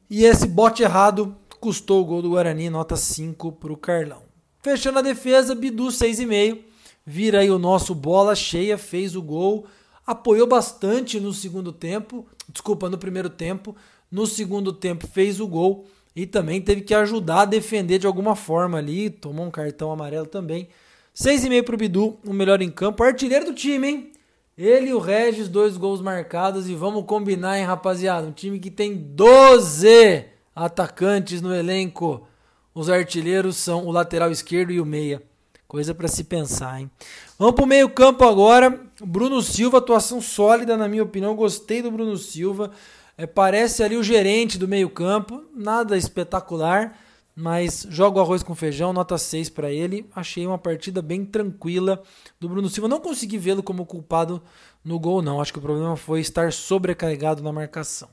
E 0.10 0.25
esse 0.25 0.48
bote 0.48 0.84
errado 0.84 1.36
custou 1.60 2.01
o 2.01 2.06
gol 2.06 2.22
do 2.22 2.32
Guarani, 2.32 2.70
nota 2.70 2.96
5 2.96 3.51
para 3.53 3.74
o 3.74 3.77
Carlão. 3.77 4.24
Fechando 4.62 5.00
a 5.00 5.01
defesa, 5.01 5.56
Bidu 5.56 5.88
6,5. 5.88 6.60
Vira 7.06 7.39
aí 7.39 7.50
o 7.50 7.58
nosso 7.58 7.96
bola 7.96 8.36
cheia, 8.36 8.77
fez 8.77 9.15
o 9.15 9.22
gol 9.22 9.68
apoiou 10.06 10.48
bastante 10.48 11.20
no 11.20 11.34
segundo 11.34 11.72
tempo, 11.72 12.25
desculpa, 12.50 12.89
no 12.89 12.98
primeiro 12.98 13.30
tempo. 13.30 13.75
No 14.10 14.27
segundo 14.27 14.74
tempo 14.74 15.08
fez 15.08 15.39
o 15.39 15.48
gol 15.48 15.88
e 16.15 16.25
também 16.25 16.62
teve 16.62 16.82
que 16.82 16.94
ajudar 16.94 17.41
a 17.41 17.46
defender 17.46 17.98
de 18.00 18.08
alguma 18.08 18.36
forma 18.36 18.77
ali, 18.77 19.10
tomou 19.10 19.46
um 19.46 19.51
cartão 19.51 19.91
amarelo 19.91 20.25
também. 20.25 20.68
6,5 21.15 21.63
para 21.63 21.75
o 21.75 21.77
Bidu, 21.77 22.20
o 22.25 22.34
melhor 22.34 22.62
em 22.62 22.70
campo, 22.70 23.03
artilheiro 23.03 23.46
do 23.46 23.53
time, 23.53 23.88
hein? 23.88 24.12
Ele 24.58 24.89
e 24.89 24.94
o 24.94 25.00
Regis, 25.00 25.48
dois 25.48 25.77
gols 25.77 26.01
marcados 26.01 26.70
e 26.70 26.75
vamos 26.75 27.06
combinar, 27.06 27.58
hein, 27.58 27.65
rapaziada? 27.65 28.27
Um 28.27 28.32
time 28.32 28.60
que 28.60 28.70
tem 28.70 28.96
12 28.96 30.25
atacantes 30.56 31.41
no 31.41 31.53
elenco. 31.56 32.27
Os 32.74 32.89
artilheiros 32.89 33.58
são 33.58 33.86
o 33.86 33.91
lateral 33.91 34.32
esquerdo 34.32 34.72
e 34.72 34.80
o 34.80 34.86
meia. 34.86 35.22
Coisa 35.68 35.96
para 35.96 36.08
se 36.10 36.25
pensar, 36.25 36.82
hein? 36.82 36.91
Vamos 37.39 37.56
para 37.56 37.63
o 37.63 37.68
meio-campo 37.68 38.25
agora. 38.25 38.80
Bruno 39.01 39.41
Silva, 39.41 39.77
atuação 39.77 40.22
sólida, 40.22 40.75
na 40.75 40.88
minha 40.88 41.03
opinião. 41.03 41.34
Gostei 41.34 41.82
do 41.82 41.89
Bruno 41.89 42.18
Silva. 42.18 42.72
É, 43.18 43.25
parece 43.25 43.84
ali 43.84 43.96
o 43.96 44.03
gerente 44.03 44.58
do 44.58 44.68
meio-campo. 44.68 45.44
Nada 45.56 45.98
espetacular, 45.98 46.98
mas 47.36 47.86
joga 47.89 48.20
o 48.20 48.22
arroz 48.22 48.44
com 48.44 48.56
feijão, 48.56 48.94
nota 48.94 49.18
6 49.18 49.50
para 49.50 49.72
ele. 49.72 50.10
Achei 50.15 50.46
uma 50.46 50.58
partida 50.58 51.01
bem 51.01 51.25
tranquila 51.25 52.01
do 52.39 52.50
Bruno 52.50 52.70
Silva. 52.70 52.88
Não 52.88 53.00
consegui 53.00 53.38
vê-lo 53.38 53.63
como 53.63 53.86
culpado 53.86 54.41
no 54.84 55.00
gol, 55.00 55.22
não. 55.22 55.41
Acho 55.41 55.53
que 55.53 55.60
o 55.60 55.62
problema 55.62 55.96
foi 55.96 56.20
estar 56.20 56.51
sobrecarregado 56.51 57.44
na 57.44 57.51
marcação. 57.51 58.10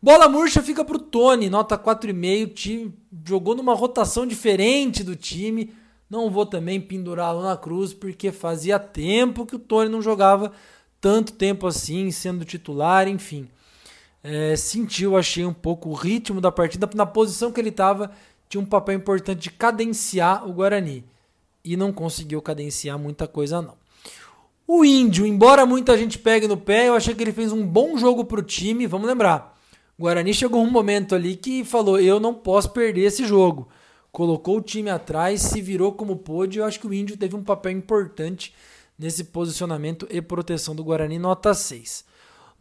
Bola 0.00 0.28
murcha 0.28 0.62
fica 0.62 0.84
para 0.84 0.96
o 0.96 1.00
Tony, 1.00 1.48
nota 1.48 1.78
4,5. 1.78 2.44
O 2.44 2.48
time 2.48 2.94
jogou 3.26 3.54
numa 3.54 3.74
rotação 3.74 4.26
diferente 4.26 5.02
do 5.02 5.16
time 5.16 5.72
não 6.14 6.30
vou 6.30 6.46
também 6.46 6.80
pendurá-lo 6.80 7.42
na 7.42 7.56
cruz, 7.56 7.92
porque 7.92 8.30
fazia 8.30 8.78
tempo 8.78 9.46
que 9.46 9.56
o 9.56 9.58
Tony 9.58 9.88
não 9.90 10.02
jogava 10.02 10.52
tanto 11.00 11.32
tempo 11.32 11.66
assim, 11.66 12.10
sendo 12.10 12.44
titular, 12.44 13.08
enfim. 13.08 13.48
É, 14.24 14.56
sentiu, 14.56 15.16
achei 15.16 15.44
um 15.44 15.52
pouco 15.52 15.90
o 15.90 15.94
ritmo 15.94 16.40
da 16.40 16.50
partida. 16.50 16.88
Na 16.94 17.06
posição 17.06 17.52
que 17.52 17.60
ele 17.60 17.68
estava, 17.68 18.10
tinha 18.48 18.60
um 18.60 18.66
papel 18.66 18.96
importante 18.96 19.40
de 19.40 19.50
cadenciar 19.50 20.48
o 20.48 20.52
Guarani. 20.52 21.04
E 21.62 21.76
não 21.76 21.92
conseguiu 21.92 22.42
cadenciar 22.42 22.98
muita 22.98 23.28
coisa, 23.28 23.62
não. 23.62 23.76
O 24.66 24.84
Índio, 24.84 25.26
embora 25.26 25.66
muita 25.66 25.96
gente 25.96 26.18
pegue 26.18 26.48
no 26.48 26.56
pé, 26.56 26.88
eu 26.88 26.94
achei 26.94 27.14
que 27.14 27.22
ele 27.22 27.32
fez 27.32 27.52
um 27.52 27.66
bom 27.66 27.98
jogo 27.98 28.24
para 28.24 28.40
o 28.40 28.42
time. 28.42 28.86
Vamos 28.86 29.06
lembrar, 29.06 29.56
o 29.98 30.02
Guarani 30.02 30.32
chegou 30.32 30.62
um 30.62 30.70
momento 30.70 31.14
ali 31.14 31.36
que 31.36 31.62
falou: 31.62 32.00
eu 32.00 32.18
não 32.18 32.32
posso 32.32 32.70
perder 32.70 33.02
esse 33.02 33.26
jogo 33.26 33.68
colocou 34.14 34.58
o 34.58 34.62
time 34.62 34.88
atrás, 34.90 35.42
se 35.42 35.60
virou 35.60 35.92
como 35.92 36.16
pôde. 36.16 36.60
Eu 36.60 36.64
acho 36.64 36.78
que 36.78 36.86
o 36.86 36.94
Índio 36.94 37.16
teve 37.16 37.34
um 37.34 37.42
papel 37.42 37.72
importante 37.72 38.54
nesse 38.96 39.24
posicionamento 39.24 40.06
e 40.08 40.22
proteção 40.22 40.72
do 40.72 40.84
Guarani, 40.84 41.18
nota 41.18 41.52
6. 41.52 42.04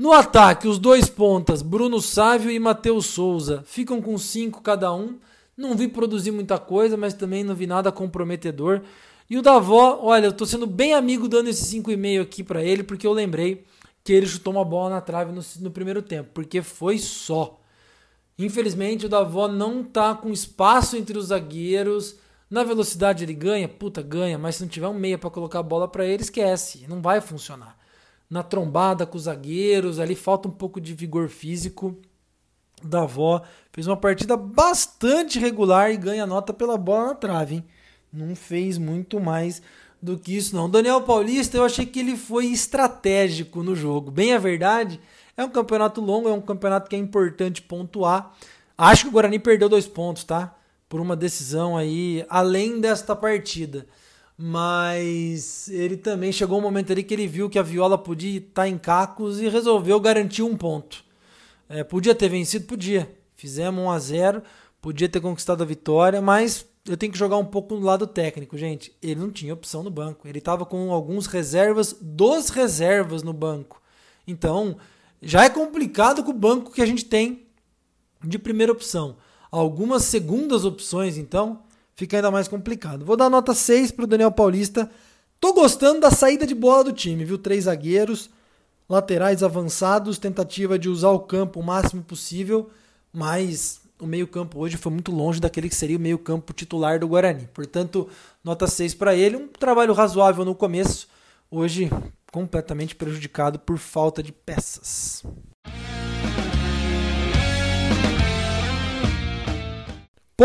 No 0.04 0.12
ataque, 0.12 0.68
os 0.68 0.80
dois 0.80 1.08
pontas, 1.08 1.62
Bruno 1.62 2.02
Sávio 2.02 2.52
e 2.52 2.60
Matheus 2.60 3.06
Souza, 3.06 3.64
ficam 3.66 4.02
com 4.02 4.18
5 4.18 4.62
cada 4.62 4.94
um. 4.94 5.18
Não 5.56 5.78
vi 5.78 5.88
produzir 5.88 6.30
muita 6.30 6.60
coisa, 6.60 6.98
mas 6.98 7.14
também 7.14 7.42
não 7.42 7.56
vi 7.56 7.66
nada 7.66 7.90
comprometedor. 7.90 8.82
E 9.30 9.38
o 9.38 9.42
Davó, 9.42 10.00
olha, 10.02 10.26
eu 10.26 10.34
tô 10.34 10.46
sendo 10.46 10.68
bem 10.68 10.94
amigo 10.94 11.30
dando 11.30 11.48
esse 11.48 11.64
5,5 11.82 12.22
aqui 12.22 12.44
para 12.44 12.62
ele, 12.62 12.84
porque 12.84 13.08
eu 13.08 13.14
lembrei 13.14 13.64
que 14.04 14.12
ele 14.12 14.28
chutou 14.28 14.52
uma 14.52 14.66
bola 14.66 14.90
na 14.90 15.00
trave 15.00 15.32
no, 15.32 15.42
no 15.62 15.72
primeiro 15.72 16.02
tempo, 16.02 16.32
porque 16.34 16.62
foi 16.62 16.98
só. 16.98 17.58
Infelizmente, 18.38 19.06
o 19.06 19.10
Davó 19.10 19.48
não 19.48 19.86
tá 19.86 20.14
com 20.14 20.34
espaço 20.34 20.98
entre 20.98 21.18
os 21.18 21.28
zagueiros. 21.28 22.18
Na 22.50 22.66
velocidade 22.66 23.24
ele 23.24 23.34
ganha, 23.34 23.70
puta, 23.70 24.02
ganha, 24.02 24.38
mas 24.38 24.58
se 24.58 24.64
não 24.64 24.68
tiver 24.68 24.90
um 24.90 24.94
meia 24.94 25.18
para 25.18 25.30
colocar 25.30 25.60
a 25.60 25.64
bola 25.64 25.88
para 25.88 26.06
ele, 26.06 26.24
esquece, 26.24 26.86
não 26.90 27.02
vai 27.02 27.22
funcionar. 27.22 27.82
Na 28.34 28.42
trombada 28.42 29.06
com 29.06 29.16
os 29.16 29.26
zagueiros, 29.26 30.00
ali 30.00 30.16
falta 30.16 30.48
um 30.48 30.52
pouco 30.52 30.82
de 30.82 30.96
vigor 30.96 31.30
físico. 31.30 31.96
O 32.84 32.88
Davó 32.88 33.44
fez 33.72 33.86
uma 33.86 33.96
partida 33.96 34.36
bastante 34.36 35.38
regular 35.38 35.92
e 35.92 35.98
ganha 35.98 36.26
nota 36.26 36.52
pela 36.52 36.76
bola 36.76 37.10
na 37.10 37.14
trave, 37.14 37.58
hein? 37.58 37.66
Não 38.12 38.36
fez 38.36 38.80
muito 38.80 39.20
mais 39.20 39.62
do 40.02 40.18
que 40.18 40.36
isso, 40.36 40.56
não. 40.56 40.68
Daniel 40.68 41.04
Paulista, 41.04 41.58
eu 41.58 41.64
achei 41.64 41.86
que 41.86 42.00
ele 42.00 42.18
foi 42.18 42.48
estratégico 42.48 43.62
no 43.62 43.76
jogo. 43.76 44.10
Bem 44.10 44.34
a 44.34 44.40
verdade 44.40 45.00
é 45.38 45.46
um 45.46 45.50
campeonato 45.50 46.02
longo, 46.02 46.28
é 46.28 46.34
um 46.34 46.42
campeonato 46.42 46.90
que 46.90 46.96
é 46.96 47.00
importante 47.00 47.62
pontuar. 47.62 48.34
Acho 48.76 49.04
que 49.04 49.10
o 49.10 49.12
Guarani 49.12 49.38
perdeu 49.38 49.70
dois 49.70 49.86
pontos, 49.86 50.24
tá? 50.24 50.56
Por 50.90 51.00
uma 51.00 51.16
decisão 51.16 51.78
aí, 51.78 52.26
além 52.28 52.82
desta 52.82 53.16
partida. 53.16 53.86
Mas 54.46 55.70
ele 55.70 55.96
também 55.96 56.30
chegou 56.30 56.60
um 56.60 56.62
momento 56.62 56.92
ali 56.92 57.02
que 57.02 57.14
ele 57.14 57.26
viu 57.26 57.50
que 57.50 57.58
a 57.58 57.64
Viola 57.64 57.98
podia 57.98 58.40
estar 58.40 58.68
em 58.68 58.78
cacos 58.78 59.40
e 59.40 59.48
resolveu 59.48 59.98
garantir 60.02 60.42
um 60.42 60.58
ponto. 60.58 61.02
É, 61.70 61.82
podia 61.82 62.14
ter 62.14 62.28
vencido? 62.28 62.66
Podia. 62.66 63.10
Fizemos 63.38 63.82
1 63.82 63.90
a 63.90 64.00
0 64.00 64.44
podia 64.82 65.08
ter 65.08 65.22
conquistado 65.22 65.64
a 65.64 65.66
vitória, 65.66 66.22
mas 66.22 66.66
eu 66.86 66.98
tenho 66.98 67.14
que 67.14 67.18
jogar 67.18 67.38
um 67.38 67.46
pouco 67.46 67.74
no 67.76 67.86
lado 67.86 68.06
técnico, 68.06 68.58
gente. 68.58 68.94
Ele 69.02 69.16
não 69.22 69.32
tinha 69.32 69.54
opção 69.54 69.82
no 69.82 69.90
banco. 69.90 70.28
Ele 70.28 70.40
estava 70.40 70.66
com 70.66 70.92
alguns 70.92 71.26
reservas 71.26 71.96
dos 72.02 72.50
reservas 72.50 73.24
no 73.24 73.32
banco. 73.32 73.82
Então, 74.28 74.76
já 75.22 75.46
é 75.46 75.50
complicado 75.50 76.22
com 76.22 76.32
o 76.32 76.38
banco 76.38 76.74
que 76.74 76.82
a 76.82 76.86
gente 76.86 77.06
tem 77.06 77.48
de 78.22 78.38
primeira 78.38 78.74
opção. 78.74 79.16
Algumas 79.50 80.04
segundas 80.04 80.66
opções, 80.66 81.18
então, 81.18 81.64
fica 81.96 82.18
ainda 82.18 82.32
mais 82.32 82.48
complicado. 82.48 83.06
Vou 83.06 83.18
dar 83.18 83.30
nota 83.30 83.54
6 83.54 83.92
para 83.92 84.06
o 84.06 84.08
Daniel 84.08 84.32
Paulista. 84.32 84.90
Tô 85.40 85.54
gostando 85.54 86.02
da 86.02 86.12
saída 86.12 86.48
de 86.48 86.56
bola 86.56 86.86
do 86.86 86.94
time, 86.94 87.26
viu? 87.26 87.38
Três 87.38 87.66
zagueiros, 87.66 88.30
laterais 88.88 89.44
avançados, 89.44 90.18
tentativa 90.18 90.80
de 90.80 90.90
usar 90.90 91.10
o 91.10 91.20
campo 91.20 91.60
o 91.60 91.64
máximo 91.64 92.02
possível, 92.02 92.70
mas 93.12 93.82
o 94.00 94.06
meio-campo 94.06 94.60
hoje 94.60 94.78
foi 94.78 94.92
muito 94.92 95.12
longe 95.12 95.40
daquele 95.40 95.70
que 95.70 95.76
seria 95.76 95.98
o 95.98 96.00
meio-campo 96.00 96.54
titular 96.54 97.00
do 97.00 97.08
Guarani. 97.08 97.48
Portanto, 97.54 98.08
nota 98.44 98.68
6 98.68 98.94
para 98.96 99.16
ele, 99.16 99.38
um 99.38 99.48
trabalho 99.48 99.94
razoável 99.94 100.44
no 100.46 100.56
começo. 100.56 101.08
Hoje 101.50 101.90
completamente 102.32 102.96
prejudicado 102.96 103.60
por 103.60 103.78
falta 103.78 104.24
de 104.24 104.32
peças. 104.32 105.24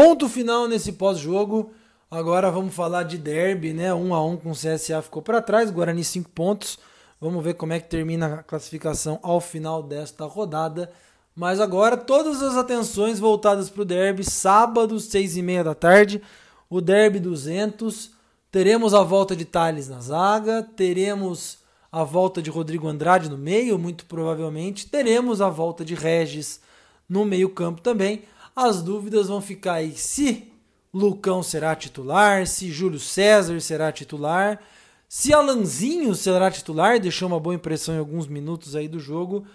Ponto 0.01 0.29
final 0.29 0.69
nesse 0.69 0.93
pós-jogo. 0.93 1.73
Agora 2.09 2.53
vamos 2.53 2.73
falar 2.73 3.03
de 3.03 3.19
derby, 3.19 3.73
né? 3.73 3.93
1 3.93 4.15
a 4.15 4.25
1 4.25 4.37
com 4.37 4.53
o 4.53 4.55
CSA 4.55 5.03
ficou 5.03 5.21
para 5.21 5.43
trás, 5.43 5.73
Guarani 5.73 6.05
5 6.05 6.31
pontos. 6.31 6.79
Vamos 7.21 7.43
ver 7.43 7.55
como 7.55 7.73
é 7.73 7.81
que 7.81 7.89
termina 7.89 8.27
a 8.27 8.43
classificação 8.45 9.19
ao 9.25 9.41
final 9.41 9.83
desta 9.83 10.25
rodada. 10.25 10.89
Mas 11.35 11.59
agora 11.59 11.97
todas 11.97 12.41
as 12.45 12.55
atenções 12.55 13.19
voltadas 13.19 13.69
para 13.69 13.83
o 13.83 13.85
derby, 13.85 14.23
sábado, 14.23 15.01
6 15.01 15.37
e 15.37 15.43
meia 15.43 15.65
da 15.65 15.75
tarde, 15.75 16.23
o 16.71 16.81
derby 16.81 17.19
200. 17.19 18.13
Teremos 18.53 18.95
a 18.95 19.03
volta 19.03 19.35
de 19.35 19.45
Thales 19.45 19.89
na 19.89 19.99
zaga, 19.99 20.63
teremos 20.77 21.59
a 21.91 22.05
volta 22.05 22.41
de 22.41 22.51
Rodrigo 22.51 22.87
Andrade 22.87 23.29
no 23.29 23.37
meio, 23.37 23.77
muito 23.77 24.07
provavelmente. 24.07 24.87
Teremos 24.87 25.41
a 25.41 25.49
volta 25.49 25.85
de 25.85 25.97
Regis 25.97 26.61
no 27.09 27.25
meio-campo 27.25 27.81
também. 27.81 28.23
As 28.61 28.83
dúvidas 28.83 29.29
vão 29.29 29.41
ficar 29.41 29.75
aí 29.75 29.93
se 29.93 30.51
Lucão 30.93 31.45
será 31.45 31.77
titular, 31.77 32.45
se 32.45 32.73
Júlio 32.73 32.99
César 32.99 33.61
será 33.61 33.93
titular, 33.93 34.61
se 35.09 35.33
Alanzinho 35.33 36.13
será 36.13 36.51
titular, 36.51 36.99
deixou 36.99 37.29
uma 37.29 37.39
boa 37.39 37.55
impressão 37.55 37.95
em 37.95 37.99
alguns 37.99 38.27
minutos 38.27 38.75
aí 38.75 38.89
do 38.89 38.99
jogo. 38.99 39.47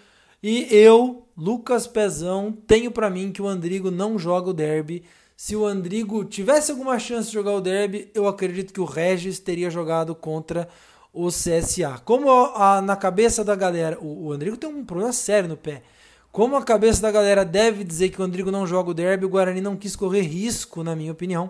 E 0.42 0.74
eu, 0.74 1.28
Lucas 1.36 1.86
Pezão, 1.86 2.50
tenho 2.66 2.90
para 2.90 3.10
mim 3.10 3.30
que 3.30 3.42
o 3.42 3.46
Andrigo 3.46 3.90
não 3.90 4.18
joga 4.18 4.48
o 4.48 4.54
derby. 4.54 5.04
Se 5.36 5.54
o 5.54 5.66
Andrigo 5.66 6.24
tivesse 6.24 6.70
alguma 6.70 6.98
chance 6.98 7.28
de 7.28 7.34
jogar 7.34 7.52
o 7.52 7.60
derby, 7.60 8.10
eu 8.14 8.26
acredito 8.26 8.72
que 8.72 8.80
o 8.80 8.86
Regis 8.86 9.38
teria 9.38 9.68
jogado 9.68 10.14
contra 10.14 10.66
o 11.12 11.28
CSA. 11.28 12.00
Como 12.06 12.30
a, 12.30 12.80
na 12.80 12.96
cabeça 12.96 13.44
da 13.44 13.54
galera, 13.54 13.98
o, 14.00 14.28
o 14.28 14.32
Andrigo 14.32 14.56
tem 14.56 14.70
um 14.70 14.82
problema 14.82 15.12
sério 15.12 15.50
no 15.50 15.58
pé. 15.58 15.82
Como 16.34 16.56
a 16.56 16.64
cabeça 16.64 17.00
da 17.00 17.12
galera 17.12 17.44
deve 17.44 17.84
dizer 17.84 18.08
que 18.08 18.20
o 18.20 18.24
Andrigo 18.24 18.50
não 18.50 18.66
joga 18.66 18.90
o 18.90 18.94
derby, 18.94 19.24
o 19.24 19.28
Guarani 19.28 19.60
não 19.60 19.76
quis 19.76 19.94
correr 19.94 20.22
risco, 20.22 20.82
na 20.82 20.96
minha 20.96 21.12
opinião, 21.12 21.48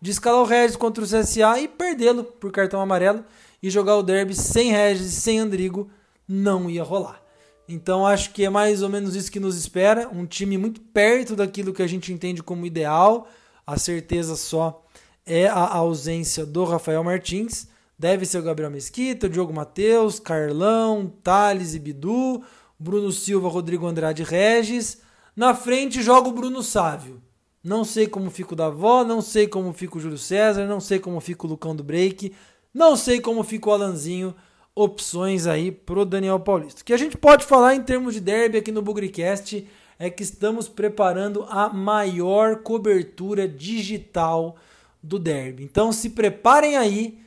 de 0.00 0.10
escalar 0.10 0.40
o 0.40 0.46
Regis 0.46 0.74
contra 0.74 1.04
o 1.04 1.06
CSA 1.06 1.60
e 1.60 1.68
perdê-lo 1.68 2.24
por 2.24 2.50
cartão 2.50 2.80
amarelo 2.80 3.22
e 3.62 3.68
jogar 3.68 3.94
o 3.96 4.02
derby 4.02 4.34
sem 4.34 4.70
Regis 4.72 5.06
e 5.06 5.20
sem 5.20 5.38
Andrigo 5.38 5.90
não 6.26 6.70
ia 6.70 6.82
rolar. 6.82 7.20
Então 7.68 8.06
acho 8.06 8.32
que 8.32 8.42
é 8.42 8.48
mais 8.48 8.80
ou 8.80 8.88
menos 8.88 9.14
isso 9.14 9.30
que 9.30 9.38
nos 9.38 9.54
espera. 9.54 10.08
Um 10.08 10.24
time 10.24 10.56
muito 10.56 10.80
perto 10.80 11.36
daquilo 11.36 11.74
que 11.74 11.82
a 11.82 11.86
gente 11.86 12.10
entende 12.10 12.42
como 12.42 12.64
ideal. 12.64 13.28
A 13.66 13.76
certeza 13.76 14.34
só 14.34 14.82
é 15.26 15.46
a 15.46 15.74
ausência 15.74 16.46
do 16.46 16.64
Rafael 16.64 17.04
Martins. 17.04 17.68
Deve 17.98 18.24
ser 18.24 18.38
o 18.38 18.42
Gabriel 18.42 18.70
Mesquita, 18.70 19.26
o 19.26 19.30
Diogo 19.30 19.52
Matheus, 19.52 20.18
Carlão, 20.18 21.12
Thales 21.22 21.74
e 21.74 21.78
Bidu, 21.78 22.42
Bruno 22.82 23.12
Silva, 23.12 23.48
Rodrigo 23.48 23.86
Andrade 23.86 24.24
Regis. 24.24 25.00
Na 25.36 25.54
frente 25.54 26.02
joga 26.02 26.28
o 26.28 26.32
Bruno 26.32 26.62
Sávio. 26.62 27.22
Não 27.62 27.84
sei 27.84 28.08
como 28.08 28.28
fica 28.28 28.54
o 28.54 28.56
Davó, 28.56 29.04
não 29.04 29.22
sei 29.22 29.46
como 29.46 29.72
fica 29.72 29.96
o 29.96 30.00
Júlio 30.00 30.18
César, 30.18 30.66
não 30.66 30.80
sei 30.80 30.98
como 30.98 31.20
fica 31.20 31.46
o 31.46 31.50
Lucão 31.50 31.76
do 31.76 31.84
Break, 31.84 32.32
não 32.74 32.96
sei 32.96 33.20
como 33.20 33.44
fica 33.44 33.70
o 33.70 33.72
Alanzinho 33.72 34.34
opções 34.74 35.46
aí 35.46 35.70
pro 35.70 36.04
Daniel 36.04 36.40
Paulista. 36.40 36.82
O 36.82 36.84
que 36.84 36.92
a 36.92 36.96
gente 36.96 37.16
pode 37.16 37.44
falar 37.44 37.76
em 37.76 37.82
termos 37.82 38.14
de 38.14 38.20
derby 38.20 38.58
aqui 38.58 38.72
no 38.72 38.82
Bugricast 38.82 39.64
é 39.96 40.10
que 40.10 40.24
estamos 40.24 40.68
preparando 40.68 41.46
a 41.48 41.68
maior 41.68 42.56
cobertura 42.62 43.46
digital 43.46 44.56
do 45.00 45.20
derby. 45.20 45.62
Então 45.62 45.92
se 45.92 46.10
preparem 46.10 46.76
aí 46.76 47.21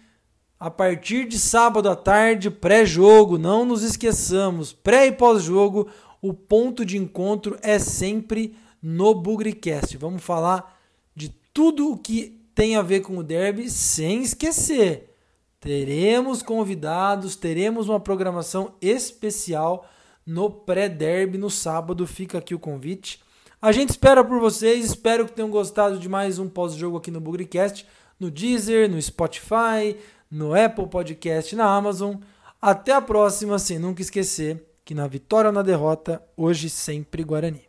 a 0.66 0.72
partir 0.72 1.28
de 1.28 1.38
sábado 1.38 1.88
à 1.88 1.96
tarde, 1.96 2.50
pré-jogo, 2.50 3.38
não 3.38 3.64
nos 3.64 3.84
esqueçamos, 3.84 4.74
pré 4.74 5.06
e 5.06 5.12
pós-jogo, 5.12 5.88
o 6.20 6.34
ponto 6.34 6.84
de 6.84 6.98
encontro 6.98 7.56
é 7.62 7.78
sempre 7.78 8.58
no 8.82 9.14
Bugricast. 9.14 9.96
Vamos 9.98 10.24
falar 10.24 10.80
de 11.16 11.30
tudo 11.54 11.92
o 11.92 11.98
que 11.98 12.42
tem 12.56 12.76
a 12.76 12.82
ver 12.82 13.02
com 13.02 13.16
o 13.18 13.24
derby, 13.24 13.70
sem 13.70 14.24
esquecer 14.24 15.12
Teremos 15.60 16.42
convidados, 16.44 17.36
teremos 17.36 17.90
uma 17.90 18.00
programação 18.00 18.74
especial 18.82 19.88
no 20.26 20.50
pré-derby 20.50 21.40
no 21.40 21.50
sábado. 21.50 22.06
Fica 22.06 22.38
aqui 22.38 22.54
o 22.54 22.60
convite. 22.60 23.20
A 23.60 23.72
gente 23.72 23.90
espera 23.90 24.24
por 24.24 24.40
vocês, 24.40 24.86
espero 24.86 25.26
que 25.26 25.34
tenham 25.34 25.50
gostado 25.50 25.98
de 25.98 26.08
mais 26.08 26.38
um 26.38 26.48
pós-jogo 26.48 26.98
aqui 26.98 27.10
no 27.10 27.20
Bugrecast, 27.20 27.84
no 28.20 28.30
Deezer, 28.30 28.88
no 28.88 29.02
Spotify, 29.02 29.98
no 30.36 30.54
Apple 30.54 30.88
Podcast, 30.88 31.56
na 31.56 31.66
Amazon. 31.66 32.16
Até 32.62 32.92
a 32.92 33.02
próxima, 33.02 33.58
sem 33.58 33.80
nunca 33.80 34.02
esquecer 34.02 34.62
que 34.84 34.94
na 34.94 35.08
vitória 35.08 35.48
ou 35.48 35.54
na 35.54 35.62
derrota, 35.62 36.22
hoje 36.36 36.70
sempre 36.70 37.24
Guarani. 37.24 37.62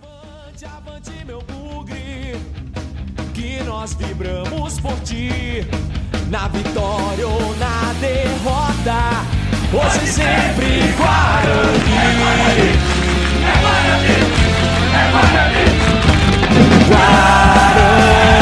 Avante, 0.00 0.64
avante, 0.64 1.24
meu 1.26 1.40
bugre, 1.42 2.34
que 3.34 3.62
nós 3.64 3.92
vibramos 3.92 4.80
por 4.80 4.98
ti. 5.00 5.66
Na 6.30 6.48
vitória 6.48 7.28
ou 7.28 7.54
na 7.56 7.92
derrota, 8.00 8.98
hoje 9.76 10.06
sempre 10.06 10.92
Guarani. 10.96 11.92
É 11.94 12.16
Guarani, 12.18 12.70
é 13.44 13.54
Guarani, 13.60 14.14
é 14.94 15.10
Guarani. 15.12 15.64
Guarani. 16.88 18.41